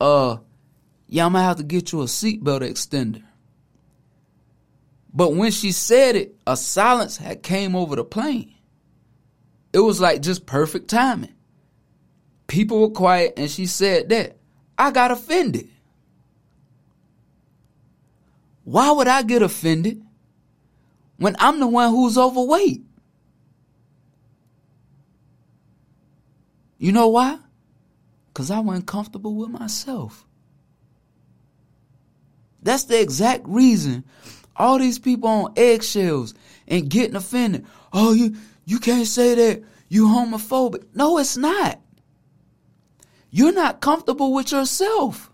uh, 0.01 0.33
I'm 0.33 1.33
gonna 1.33 1.43
have 1.43 1.57
to 1.57 1.63
get 1.63 1.93
you 1.93 2.03
a 2.03 2.07
seatbelt 2.07 2.63
extender. 2.63 3.23
But 5.13 5.35
when 5.35 5.53
she 5.53 5.71
said 5.71 6.17
it, 6.17 6.35
a 6.47 6.57
silence 6.57 7.17
had 7.17 7.43
came 7.43 7.77
over 7.77 7.95
the 7.95 8.05
plane. 8.05 8.55
It 9.73 9.79
was 9.79 10.01
like 10.01 10.23
just 10.23 10.47
perfect 10.47 10.89
timing. 10.89 11.35
People 12.49 12.81
were 12.81 12.91
quiet 12.91 13.35
and 13.37 13.51
she 13.51 13.67
said 13.67 14.09
that. 14.09 14.37
I 14.77 14.91
got 14.91 15.13
offended. 15.13 15.69
Why 18.65 18.91
would 18.91 19.09
I 19.09 19.23
get 19.23 19.43
offended 19.43 20.03
when 21.19 21.37
I'm 21.39 21.61
the 21.61 21.67
one 21.67 21.91
who's 21.91 22.19
overweight? 22.19 22.83
You 26.79 26.93
know 26.93 27.09
why? 27.09 27.39
Because 28.29 28.51
I 28.51 28.59
wasn't 28.59 28.87
comfortable 28.87 29.35
with 29.37 29.51
myself. 29.51 30.27
That's 32.63 32.85
the 32.85 33.01
exact 33.01 33.43
reason 33.47 34.05
all 34.57 34.79
these 34.79 34.99
people 34.99 35.29
on 35.29 35.53
eggshells 35.57 36.35
and 36.69 36.89
getting 36.89 37.17
offended. 37.17 37.67
Oh, 37.93 38.13
you 38.13 38.37
you 38.65 38.79
can't 38.79 39.07
say 39.07 39.35
that. 39.35 39.65
You 39.89 40.07
homophobic. 40.07 40.87
No, 40.95 41.19
it's 41.19 41.37
not. 41.37 41.81
You're 43.31 43.53
not 43.53 43.81
comfortable 43.81 44.33
with 44.33 44.53
yourself. 44.53 45.31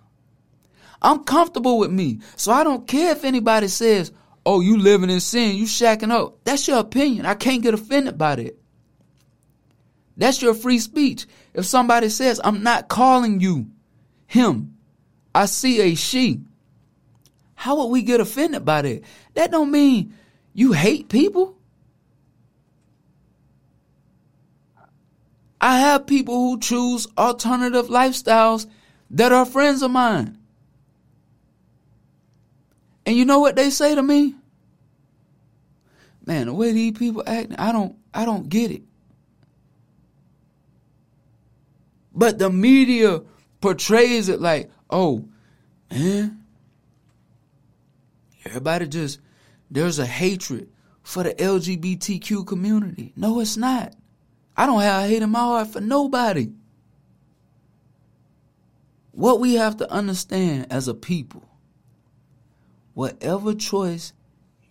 I'm 1.03 1.25
comfortable 1.25 1.79
with 1.79 1.91
me. 1.91 2.21
So 2.37 2.53
I 2.53 2.65
don't 2.65 2.87
care 2.87 3.13
if 3.13 3.25
anybody 3.25 3.69
says, 3.69 4.13
oh, 4.45 4.61
you 4.61 4.77
living 4.77 5.11
in 5.11 5.21
sin, 5.21 5.57
you 5.57 5.65
shacking 5.65 6.11
up. 6.11 6.45
That's 6.45 6.67
your 6.69 6.79
opinion. 6.79 7.27
I 7.27 7.35
can't 7.35 7.63
get 7.63 7.75
offended 7.75 8.19
by 8.19 8.37
that. 8.37 8.59
That's 10.17 10.43
your 10.43 10.55
free 10.55 10.79
speech. 10.79 11.27
If 11.55 11.65
somebody 11.65 12.11
says, 12.11 12.41
I'm 12.45 12.63
not 12.63 12.89
calling 12.89 13.41
you 13.41 13.71
him, 14.27 14.77
I 15.35 15.47
see 15.47 15.81
a 15.81 15.95
she. 15.95 16.43
How 17.55 17.77
would 17.77 17.87
we 17.87 18.03
get 18.03 18.21
offended 18.21 18.65
by 18.65 18.83
that? 18.83 19.03
That 19.35 19.51
don't 19.51 19.71
mean 19.71 20.15
you 20.53 20.73
hate 20.73 21.09
people. 21.09 21.57
I 25.61 25.79
have 25.81 26.07
people 26.07 26.35
who 26.35 26.59
choose 26.59 27.07
alternative 27.19 27.89
lifestyles 27.89 28.67
that 29.11 29.33
are 29.33 29.45
friends 29.45 29.83
of 29.83 29.91
mine. 29.91 30.39
And 33.11 33.19
you 33.19 33.25
know 33.25 33.41
what 33.41 33.57
they 33.57 33.71
say 33.71 33.97
to 33.97 34.05
me? 34.05 34.37
Man, 36.25 36.47
the 36.47 36.55
way 36.55 36.71
these 36.71 36.93
people 36.93 37.25
act, 37.27 37.53
I 37.59 37.73
don't 37.73 37.97
I 38.15 38.25
don't 38.25 38.49
get 38.49 38.71
it. 38.71 38.83
But 42.15 42.39
the 42.39 42.51
media 42.51 43.23
portrays 43.61 44.29
it 44.29 44.41
like, 44.41 44.71
oh, 44.89 45.29
man, 45.91 46.45
everybody 48.45 48.87
just, 48.87 49.19
there's 49.73 49.99
a 49.99 50.07
hatred 50.07 50.69
for 51.03 51.25
the 51.25 51.35
LGBTQ 51.35 52.47
community. 52.47 53.13
No, 53.17 53.41
it's 53.41 53.57
not. 53.57 53.93
I 54.57 54.67
don't 54.67 54.83
have 54.83 55.11
hate 55.11 55.23
in 55.23 55.31
my 55.31 55.41
heart 55.41 55.67
for 55.67 55.81
nobody. 55.81 56.53
What 59.11 59.41
we 59.41 59.55
have 59.55 59.79
to 59.79 59.91
understand 59.91 60.69
as 60.71 60.87
a 60.87 60.95
people, 60.95 61.50
whatever 62.95 63.55
choice 63.55 64.13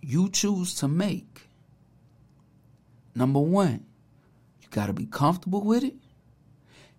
you 0.02 0.30
choose 0.30 0.76
to 0.76 0.88
make, 0.88 1.50
number 3.16 3.40
one, 3.40 3.86
you 4.62 4.68
got 4.70 4.88
to 4.88 4.94
be 4.94 5.06
comfortable 5.06 5.64
with 5.64 5.84
it. 5.84 5.96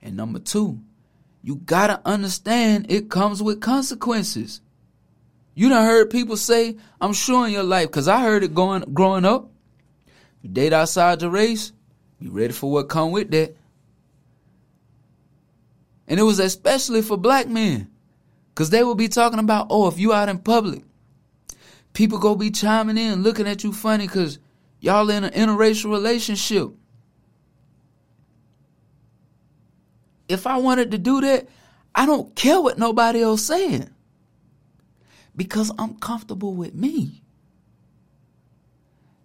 And 0.02 0.16
number 0.16 0.38
two, 0.38 0.80
you 1.42 1.56
gotta 1.56 2.00
understand 2.04 2.86
it 2.90 3.08
comes 3.08 3.42
with 3.42 3.60
consequences. 3.60 4.60
You 5.54 5.68
done 5.68 5.84
heard 5.84 6.10
people 6.10 6.36
say, 6.36 6.76
I'm 7.00 7.12
sure 7.12 7.46
in 7.46 7.52
your 7.52 7.62
life, 7.62 7.88
because 7.88 8.08
I 8.08 8.20
heard 8.20 8.44
it 8.44 8.54
going 8.54 8.84
growing 8.92 9.24
up. 9.24 9.50
You 10.42 10.50
date 10.50 10.72
outside 10.72 11.22
your 11.22 11.30
race, 11.30 11.72
Be 12.18 12.28
ready 12.28 12.52
for 12.52 12.70
what 12.70 12.88
come 12.88 13.10
with 13.10 13.30
that. 13.30 13.56
And 16.06 16.18
it 16.18 16.22
was 16.22 16.38
especially 16.40 17.02
for 17.02 17.16
black 17.16 17.48
men. 17.48 17.90
Cause 18.54 18.70
they 18.70 18.82
will 18.82 18.94
be 18.94 19.08
talking 19.08 19.38
about, 19.38 19.68
oh, 19.70 19.88
if 19.88 19.98
you 19.98 20.12
out 20.12 20.28
in 20.28 20.38
public, 20.38 20.82
people 21.92 22.18
go 22.18 22.34
be 22.34 22.50
chiming 22.50 22.98
in, 22.98 23.22
looking 23.22 23.46
at 23.46 23.64
you 23.64 23.72
funny 23.72 24.06
cause 24.06 24.38
y'all 24.80 25.10
in 25.10 25.24
an 25.24 25.32
interracial 25.32 25.90
relationship. 25.90 26.70
If 30.28 30.46
I 30.46 30.58
wanted 30.58 30.92
to 30.92 30.98
do 30.98 31.20
that, 31.22 31.48
I 31.94 32.06
don't 32.06 32.34
care 32.36 32.60
what 32.60 32.78
nobody 32.78 33.20
else 33.20 33.42
saying. 33.42 33.90
Because 35.36 35.72
I'm 35.78 35.96
comfortable 35.96 36.54
with 36.54 36.74
me. 36.74 37.22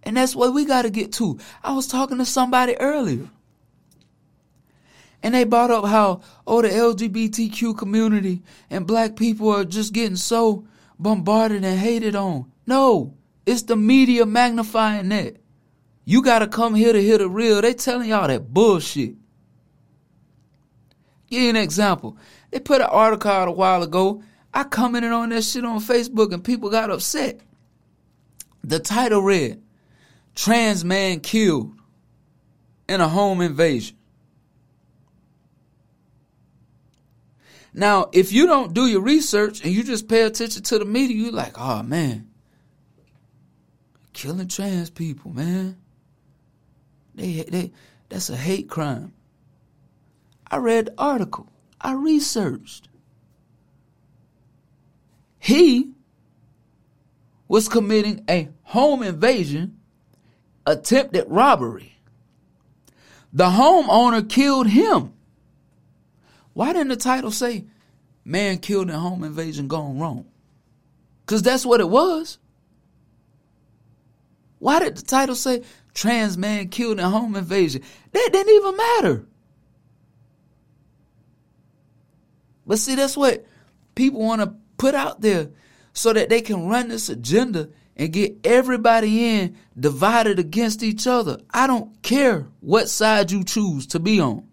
And 0.03 0.17
that's 0.17 0.35
what 0.35 0.53
we 0.53 0.65
got 0.65 0.83
to 0.83 0.89
get 0.89 1.13
to. 1.13 1.39
I 1.63 1.73
was 1.73 1.87
talking 1.87 2.17
to 2.19 2.25
somebody 2.25 2.75
earlier. 2.77 3.29
And 5.23 5.33
they 5.33 5.43
brought 5.43 5.71
up 5.71 5.85
how, 5.85 6.21
oh, 6.45 6.61
the 6.61 6.69
LGBTQ 6.69 7.75
community 7.77 8.43
and 8.69 8.85
black 8.85 9.15
people 9.15 9.49
are 9.49 9.65
just 9.65 9.93
getting 9.93 10.15
so 10.15 10.67
bombarded 10.99 11.63
and 11.63 11.79
hated 11.79 12.15
on. 12.15 12.51
No, 12.67 13.15
it's 13.45 13.63
the 13.63 13.75
media 13.75 14.25
magnifying 14.25 15.09
that. 15.09 15.37
You 16.03 16.21
got 16.21 16.39
to 16.39 16.47
come 16.47 16.75
here 16.75 16.93
to 16.93 17.01
hear 17.01 17.17
the 17.17 17.29
real. 17.29 17.61
They 17.61 17.73
telling 17.73 18.09
y'all 18.09 18.27
that 18.27 18.53
bullshit. 18.53 19.15
Give 21.29 21.41
you 21.41 21.49
an 21.49 21.55
example. 21.55 22.17
They 22.51 22.59
put 22.59 22.81
an 22.81 22.87
article 22.87 23.31
out 23.31 23.47
a 23.47 23.51
while 23.51 23.83
ago. 23.83 24.23
I 24.53 24.63
commented 24.63 25.11
on 25.11 25.29
that 25.29 25.43
shit 25.43 25.65
on 25.65 25.79
Facebook 25.79 26.31
and 26.31 26.43
people 26.43 26.69
got 26.69 26.91
upset. 26.91 27.41
The 28.63 28.79
title 28.79 29.21
read, 29.21 29.61
Trans 30.33 30.85
Man 30.85 31.19
Killed 31.19 31.73
in 32.87 33.01
a 33.01 33.07
Home 33.07 33.41
Invasion. 33.41 33.97
Now, 37.73 38.09
if 38.13 38.31
you 38.31 38.47
don't 38.47 38.73
do 38.73 38.87
your 38.87 39.01
research 39.01 39.61
and 39.63 39.73
you 39.73 39.83
just 39.83 40.07
pay 40.07 40.21
attention 40.21 40.63
to 40.63 40.79
the 40.79 40.85
media, 40.85 41.17
you're 41.17 41.31
like, 41.33 41.59
oh 41.59 41.83
man, 41.83 42.29
killing 44.15 44.47
trans 44.47 44.89
people, 44.89 45.31
man. 45.31 45.77
They, 47.13 47.43
they, 47.43 47.71
that's 48.09 48.29
a 48.31 48.35
hate 48.35 48.67
crime. 48.67 49.13
I 50.49 50.57
read 50.57 50.87
the 50.87 50.93
article. 50.97 51.51
I 51.79 51.93
researched. 51.93 52.87
He 55.37 55.91
was 57.47 57.69
committing 57.69 58.23
a 58.27 58.49
home 58.63 59.03
invasion, 59.03 59.77
attempted 60.65 61.25
robbery. 61.27 61.99
The 63.33 63.45
homeowner 63.45 64.27
killed 64.27 64.67
him. 64.67 65.13
Why 66.53 66.71
didn't 66.71 66.87
the 66.87 66.95
title 66.95 67.31
say 67.31 67.65
man 68.23 68.57
killed 68.59 68.89
in 68.89 68.95
home 68.95 69.23
invasion 69.23 69.67
gone 69.67 69.99
wrong? 69.99 70.25
Because 71.25 71.43
that's 71.43 71.65
what 71.65 71.81
it 71.81 71.89
was. 71.89 72.39
Why 74.59 74.79
did 74.79 74.97
the 74.97 75.01
title 75.01 75.35
say 75.35 75.63
trans 75.93 76.37
man 76.37 76.69
killed 76.69 76.99
in 76.99 77.05
home 77.05 77.35
invasion? 77.35 77.81
That 78.11 78.29
didn't 78.31 78.53
even 78.53 78.77
matter. 78.77 79.25
But 82.65 82.79
see, 82.79 82.95
that's 82.95 83.15
what 83.15 83.45
people 83.93 84.21
want 84.21 84.41
to 84.41 84.55
put 84.77 84.95
out 84.95 85.21
there 85.21 85.49
so 85.93 86.13
that 86.13 86.29
they 86.29 86.41
can 86.41 86.67
run 86.67 86.89
this 86.89 87.09
agenda 87.09 87.69
and 87.95 88.11
get 88.11 88.35
everybody 88.43 89.37
in 89.37 89.57
divided 89.79 90.39
against 90.39 90.83
each 90.83 91.07
other. 91.07 91.37
I 91.51 91.67
don't 91.67 92.01
care 92.01 92.47
what 92.59 92.89
side 92.89 93.31
you 93.31 93.43
choose 93.43 93.87
to 93.87 93.99
be 93.99 94.19
on. 94.19 94.47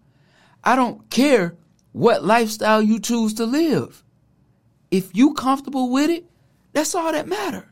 I 0.63 0.77
don't 0.77 1.11
care 1.11 1.57
what 1.91 2.25
lifestyle 2.25 2.81
you 2.81 3.01
choose 3.01 3.35
to 3.35 3.47
live. 3.47 4.05
If 4.91 5.15
you 5.17 5.35
comfortable 5.35 5.91
with 5.91 6.11
it, 6.11 6.27
that's 6.73 6.95
all 6.95 7.11
that 7.13 7.27
matter. 7.27 7.72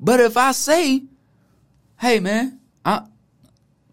But 0.00 0.20
if 0.20 0.36
I 0.36 0.52
say, 0.52 1.02
hey 1.98 2.20
man, 2.20 2.60
I, 2.84 3.06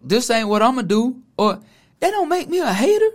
this 0.02 0.30
ain't 0.30 0.48
what 0.48 0.62
I'm 0.62 0.76
gonna 0.76 0.86
do, 0.86 1.22
or 1.36 1.60
that 2.00 2.10
don't 2.10 2.28
make 2.28 2.48
me 2.48 2.60
a 2.60 2.72
hater. 2.72 3.10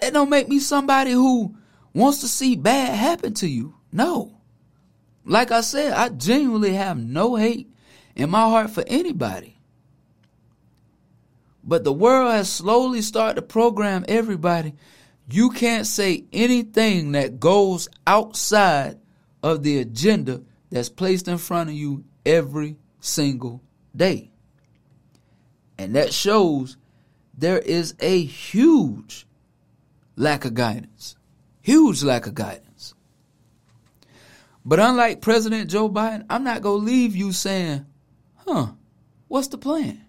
That 0.00 0.12
don't 0.12 0.30
make 0.30 0.48
me 0.48 0.58
somebody 0.58 1.12
who 1.12 1.54
wants 1.94 2.20
to 2.20 2.28
see 2.28 2.56
bad 2.56 2.96
happen 2.96 3.34
to 3.34 3.46
you. 3.46 3.74
No. 3.92 4.38
Like 5.24 5.52
I 5.52 5.60
said, 5.60 5.92
I 5.92 6.08
genuinely 6.08 6.74
have 6.74 6.98
no 6.98 7.36
hate 7.36 7.70
in 8.16 8.30
my 8.30 8.40
heart 8.40 8.70
for 8.70 8.84
anybody. 8.86 9.58
But 11.64 11.84
the 11.84 11.92
world 11.92 12.32
has 12.32 12.50
slowly 12.50 13.02
started 13.02 13.36
to 13.36 13.42
program 13.42 14.04
everybody. 14.08 14.74
You 15.30 15.50
can't 15.50 15.86
say 15.86 16.24
anything 16.32 17.12
that 17.12 17.38
goes 17.38 17.88
outside 18.06 18.98
of 19.42 19.62
the 19.62 19.78
agenda 19.78 20.42
that's 20.72 20.88
placed 20.88 21.28
in 21.28 21.36
front 21.36 21.68
of 21.68 21.76
you 21.76 22.02
every 22.24 22.76
single 22.98 23.62
day. 23.94 24.30
And 25.76 25.94
that 25.94 26.14
shows 26.14 26.78
there 27.36 27.58
is 27.58 27.94
a 28.00 28.24
huge 28.24 29.26
lack 30.16 30.46
of 30.46 30.54
guidance. 30.54 31.16
Huge 31.60 32.02
lack 32.02 32.26
of 32.26 32.34
guidance. 32.34 32.94
But 34.64 34.80
unlike 34.80 35.20
President 35.20 35.68
Joe 35.68 35.90
Biden, 35.90 36.24
I'm 36.30 36.42
not 36.42 36.62
going 36.62 36.80
to 36.80 36.86
leave 36.86 37.14
you 37.14 37.32
saying, 37.32 37.84
huh, 38.36 38.68
what's 39.28 39.48
the 39.48 39.58
plan? 39.58 40.06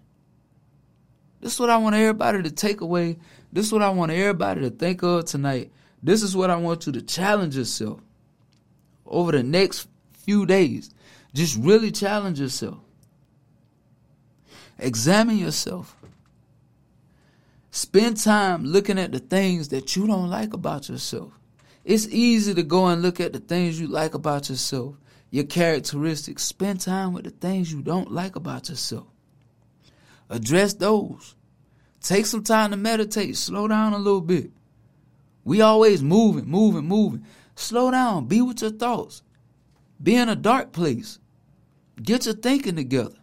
This 1.40 1.54
is 1.54 1.60
what 1.60 1.70
I 1.70 1.76
want 1.76 1.94
everybody 1.94 2.42
to 2.42 2.50
take 2.50 2.80
away. 2.80 3.18
This 3.52 3.66
is 3.66 3.72
what 3.72 3.82
I 3.82 3.90
want 3.90 4.12
everybody 4.12 4.62
to 4.62 4.70
think 4.70 5.02
of 5.02 5.26
tonight. 5.26 5.72
This 6.02 6.22
is 6.22 6.34
what 6.34 6.50
I 6.50 6.56
want 6.56 6.86
you 6.86 6.92
to 6.94 7.02
challenge 7.02 7.54
yourself 7.54 8.00
over 9.04 9.32
the 9.32 9.42
next 9.42 9.88
few 10.24 10.46
days. 10.46 10.90
Just 11.32 11.56
really 11.56 11.90
challenge 11.90 12.40
yourself. 12.40 12.78
Examine 14.78 15.38
yourself. 15.38 15.96
Spend 17.70 18.16
time 18.16 18.64
looking 18.64 18.98
at 18.98 19.10
the 19.10 19.18
things 19.18 19.68
that 19.70 19.96
you 19.96 20.06
don't 20.06 20.30
like 20.30 20.52
about 20.52 20.88
yourself. 20.88 21.32
It's 21.84 22.06
easy 22.08 22.54
to 22.54 22.62
go 22.62 22.86
and 22.86 23.02
look 23.02 23.20
at 23.20 23.32
the 23.32 23.40
things 23.40 23.80
you 23.80 23.88
like 23.88 24.14
about 24.14 24.48
yourself, 24.48 24.94
your 25.30 25.44
characteristics. 25.44 26.44
Spend 26.44 26.80
time 26.80 27.12
with 27.12 27.24
the 27.24 27.30
things 27.30 27.72
you 27.72 27.82
don't 27.82 28.12
like 28.12 28.36
about 28.36 28.68
yourself. 28.68 29.08
Address 30.30 30.74
those. 30.74 31.34
Take 32.00 32.26
some 32.26 32.44
time 32.44 32.70
to 32.70 32.76
meditate. 32.76 33.36
Slow 33.36 33.66
down 33.66 33.92
a 33.92 33.98
little 33.98 34.20
bit. 34.20 34.52
We 35.42 35.60
always 35.60 36.00
moving, 36.00 36.46
moving, 36.46 36.86
moving. 36.86 37.24
Slow 37.56 37.90
down. 37.90 38.26
Be 38.26 38.40
with 38.40 38.62
your 38.62 38.70
thoughts. 38.70 39.23
Be 40.04 40.14
in 40.14 40.28
a 40.28 40.36
dark 40.36 40.72
place. 40.72 41.18
Get 42.00 42.26
your 42.26 42.34
thinking 42.34 42.76
together. 42.76 43.16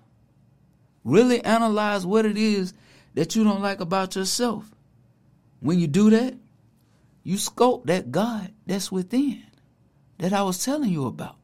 Really 1.04 1.44
analyze 1.44 2.06
what 2.06 2.26
it 2.26 2.38
is 2.38 2.74
that 3.14 3.36
you 3.36 3.44
don't 3.44 3.62
like 3.62 3.80
about 3.80 4.16
yourself. 4.16 4.70
When 5.60 5.80
you 5.80 5.88
do 5.88 6.10
that, 6.10 6.36
you 7.24 7.38
sculpt 7.38 7.86
that 7.86 8.12
God 8.12 8.52
that's 8.66 8.92
within 8.92 9.44
that 10.18 10.34
I 10.34 10.42
was 10.42 10.64
telling 10.64 10.90
you 10.90 11.06
about. 11.06 11.36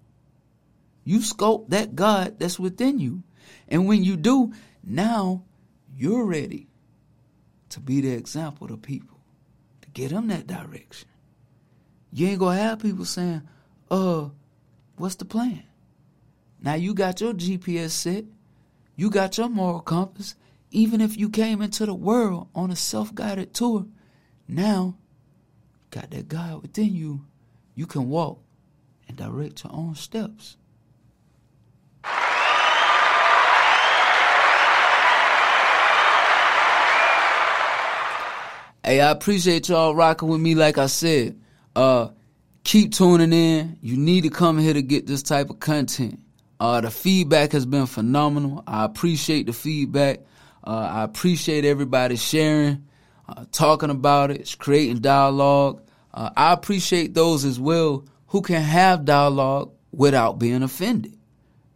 You 1.03 1.19
sculpt 1.19 1.69
that 1.69 1.95
God 1.95 2.39
that's 2.39 2.59
within 2.59 2.99
you. 2.99 3.23
And 3.67 3.88
when 3.88 4.03
you 4.03 4.17
do, 4.17 4.53
now 4.83 5.43
you're 5.95 6.25
ready 6.25 6.67
to 7.69 7.79
be 7.79 8.01
the 8.01 8.11
example 8.11 8.67
to 8.67 8.77
people, 8.77 9.19
to 9.81 9.89
get 9.91 10.09
them 10.09 10.27
that 10.27 10.47
direction. 10.47 11.09
You 12.11 12.27
ain't 12.27 12.39
gonna 12.39 12.57
have 12.57 12.79
people 12.79 13.05
saying, 13.05 13.43
uh, 13.91 14.29
what's 14.97 15.15
the 15.15 15.25
plan? 15.25 15.63
Now 16.61 16.73
you 16.73 16.93
got 16.93 17.21
your 17.21 17.33
GPS 17.33 17.91
set, 17.91 18.25
you 18.95 19.09
got 19.09 19.37
your 19.37 19.49
moral 19.49 19.79
compass, 19.79 20.35
even 20.71 20.99
if 21.01 21.17
you 21.17 21.29
came 21.29 21.61
into 21.61 21.85
the 21.85 21.93
world 21.93 22.49
on 22.53 22.71
a 22.71 22.75
self 22.75 23.13
guided 23.13 23.53
tour, 23.53 23.85
now, 24.47 24.95
got 25.91 26.11
that 26.11 26.27
God 26.29 26.61
within 26.61 26.93
you, 26.93 27.25
you 27.75 27.85
can 27.85 28.09
walk 28.09 28.39
and 29.07 29.17
direct 29.17 29.63
your 29.63 29.73
own 29.73 29.95
steps. 29.95 30.57
Hey, 38.83 39.01
I 39.01 39.11
appreciate 39.11 39.67
y'all 39.67 39.93
rocking 39.93 40.29
with 40.29 40.39
me. 40.39 40.55
Like 40.55 40.77
I 40.77 40.85
said, 40.85 41.37
uh, 41.75 42.07
keep 42.68 42.91
tuning 42.91 43.32
in. 43.32 43.78
You 43.82 43.95
need 43.95 44.24
to 44.24 44.30
come 44.30 44.57
here 44.59 44.74
to 44.74 44.82
get 44.82 45.07
this 45.07 45.24
type 45.24 45.49
of 45.49 45.59
content. 45.61 46.20
Uh, 46.59 46.82
the 46.82 46.91
feedback 46.91 47.53
has 47.53 47.65
been 47.65 47.86
phenomenal. 47.86 48.61
I 48.68 48.84
appreciate 48.84 49.45
the 49.45 49.53
feedback. 49.53 50.20
Uh, 50.65 50.89
I 50.91 51.03
appreciate 51.03 51.63
everybody 51.63 52.18
sharing, 52.18 52.86
uh, 53.30 53.45
talking 53.53 53.89
about 53.89 54.32
it, 54.32 54.53
creating 54.59 54.97
dialogue. 54.97 55.82
Uh, 56.13 56.30
I 56.36 56.51
appreciate 56.51 57.13
those 57.13 57.45
as 57.45 57.57
well 57.57 58.03
who 58.28 58.41
can 58.41 58.61
have 58.61 59.05
dialogue 59.05 59.72
without 59.93 60.38
being 60.38 60.61
offended. 60.61 61.15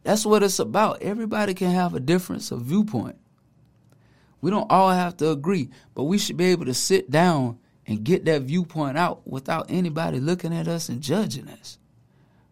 That's 0.03 0.25
what 0.25 0.43
it's 0.43 0.59
about. 0.59 1.01
Everybody 1.01 1.53
can 1.53 1.71
have 1.71 1.95
a 1.95 2.01
difference 2.01 2.51
of 2.51 2.63
viewpoint. 2.63 3.15
We 4.41 4.51
don't 4.51 4.69
all 4.69 4.91
have 4.91 5.15
to 5.17 5.29
agree, 5.29 5.69
but 5.93 6.03
we 6.03 6.17
should 6.17 6.35
be 6.35 6.45
able 6.45 6.65
to 6.65 6.73
sit 6.73 7.09
down 7.09 7.59
and 7.87 8.03
get 8.03 8.25
that 8.25 8.43
viewpoint 8.43 8.97
out 8.97 9.27
without 9.27 9.67
anybody 9.69 10.19
looking 10.19 10.53
at 10.53 10.67
us 10.67 10.89
and 10.89 11.01
judging 11.01 11.49
us. 11.49 11.77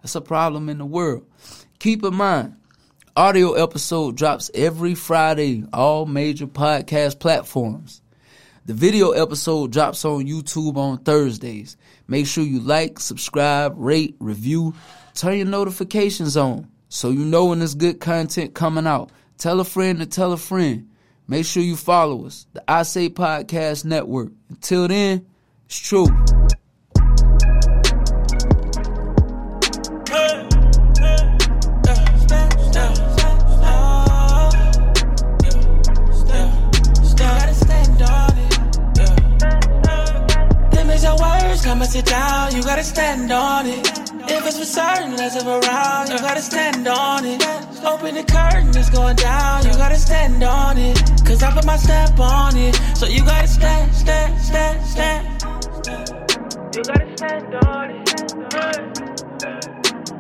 That's 0.02 0.16
a 0.16 0.22
problem 0.22 0.70
in 0.70 0.78
the 0.78 0.86
world. 0.86 1.26
Keep 1.80 2.04
in 2.04 2.16
mind, 2.16 2.56
audio 3.16 3.54
episode 3.54 4.18
drops 4.18 4.50
every 4.54 4.96
Friday, 4.96 5.64
all 5.74 6.06
major 6.06 6.48
podcast 6.48 7.20
platforms. 7.20 8.02
The 8.66 8.74
video 8.74 9.12
episode 9.12 9.72
drops 9.72 10.06
on 10.06 10.26
YouTube 10.26 10.78
on 10.78 11.00
Thursdays. 11.00 11.78
Make 12.08 12.28
sure 12.28 12.44
you 12.44 12.60
like, 12.60 13.00
subscribe, 13.00 13.74
rate, 13.78 14.16
review, 14.20 14.74
turn 15.14 15.38
your 15.38 15.48
notifications 15.48 16.38
on 16.38 16.70
so 16.90 17.10
you 17.10 17.20
know 17.20 17.46
when 17.46 17.60
there's 17.60 17.76
good 17.76 18.00
content 18.00 18.54
coming 18.54 18.88
out. 18.88 19.12
Tell 19.38 19.60
a 19.60 19.64
friend 19.64 20.00
to 20.00 20.06
tell 20.06 20.34
a 20.34 20.38
friend. 20.38 20.89
Make 21.30 21.46
sure 21.46 21.62
you 21.62 21.76
follow 21.76 22.26
us, 22.26 22.48
the 22.54 22.64
I 22.68 22.82
Say 22.82 23.08
Podcast 23.08 23.86
Network. 23.86 24.32
Until 24.50 24.88
then, 24.88 25.28
it's 25.68 25.78
true. 25.78 26.08
Come 41.62 41.82
and 41.84 41.92
sit 41.92 42.06
down, 42.06 42.56
you 42.56 42.64
gotta 42.64 42.84
stand 42.84 43.32
on 43.32 43.68
it. 43.68 43.88
If 44.32 44.48
it's 44.48 44.58
for 44.58 44.66
certain, 44.66 45.16
less 45.18 45.40
of 45.40 45.46
around, 45.46 46.10
you 46.10 46.18
gotta 46.18 46.42
stand 46.42 46.88
on 46.88 47.26
it. 47.26 47.69
Open 47.86 48.14
the 48.14 48.24
curtain, 48.24 48.70
it's 48.76 48.90
going 48.90 49.16
down, 49.16 49.66
you 49.66 49.72
gotta 49.74 49.96
stand 49.96 50.44
on 50.44 50.78
it. 50.78 50.98
Cause 51.26 51.42
I 51.42 51.52
put 51.54 51.66
my 51.66 51.78
stamp 51.78 52.20
on 52.20 52.58
it, 52.58 52.76
so 52.96 53.06
you 53.06 53.24
gotta 53.24 53.48
stand, 53.48 53.96
stand, 53.96 54.42
stand, 54.42 54.86
stand. 54.86 55.42
You 56.76 56.84
gotta 56.84 57.18
stand 57.18 57.56
on 57.56 57.92
it. 57.92 58.10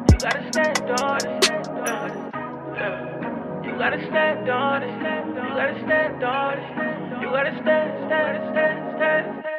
You 0.10 0.18
gotta 0.20 0.44
stand 0.52 0.90
on 1.02 1.26
it. 1.26 1.46
You 3.66 3.78
gotta 3.78 4.08
stand 4.08 4.50
on 4.50 4.84
it. 4.84 4.90
You 4.90 5.50
gotta 5.56 5.80
stand 5.86 6.24
on 6.24 6.54
it. 6.58 7.22
You 7.22 7.30
gotta 7.30 7.62
stand, 7.62 8.08
stand, 8.08 8.56
stand, 8.56 8.96
stand 8.98 9.59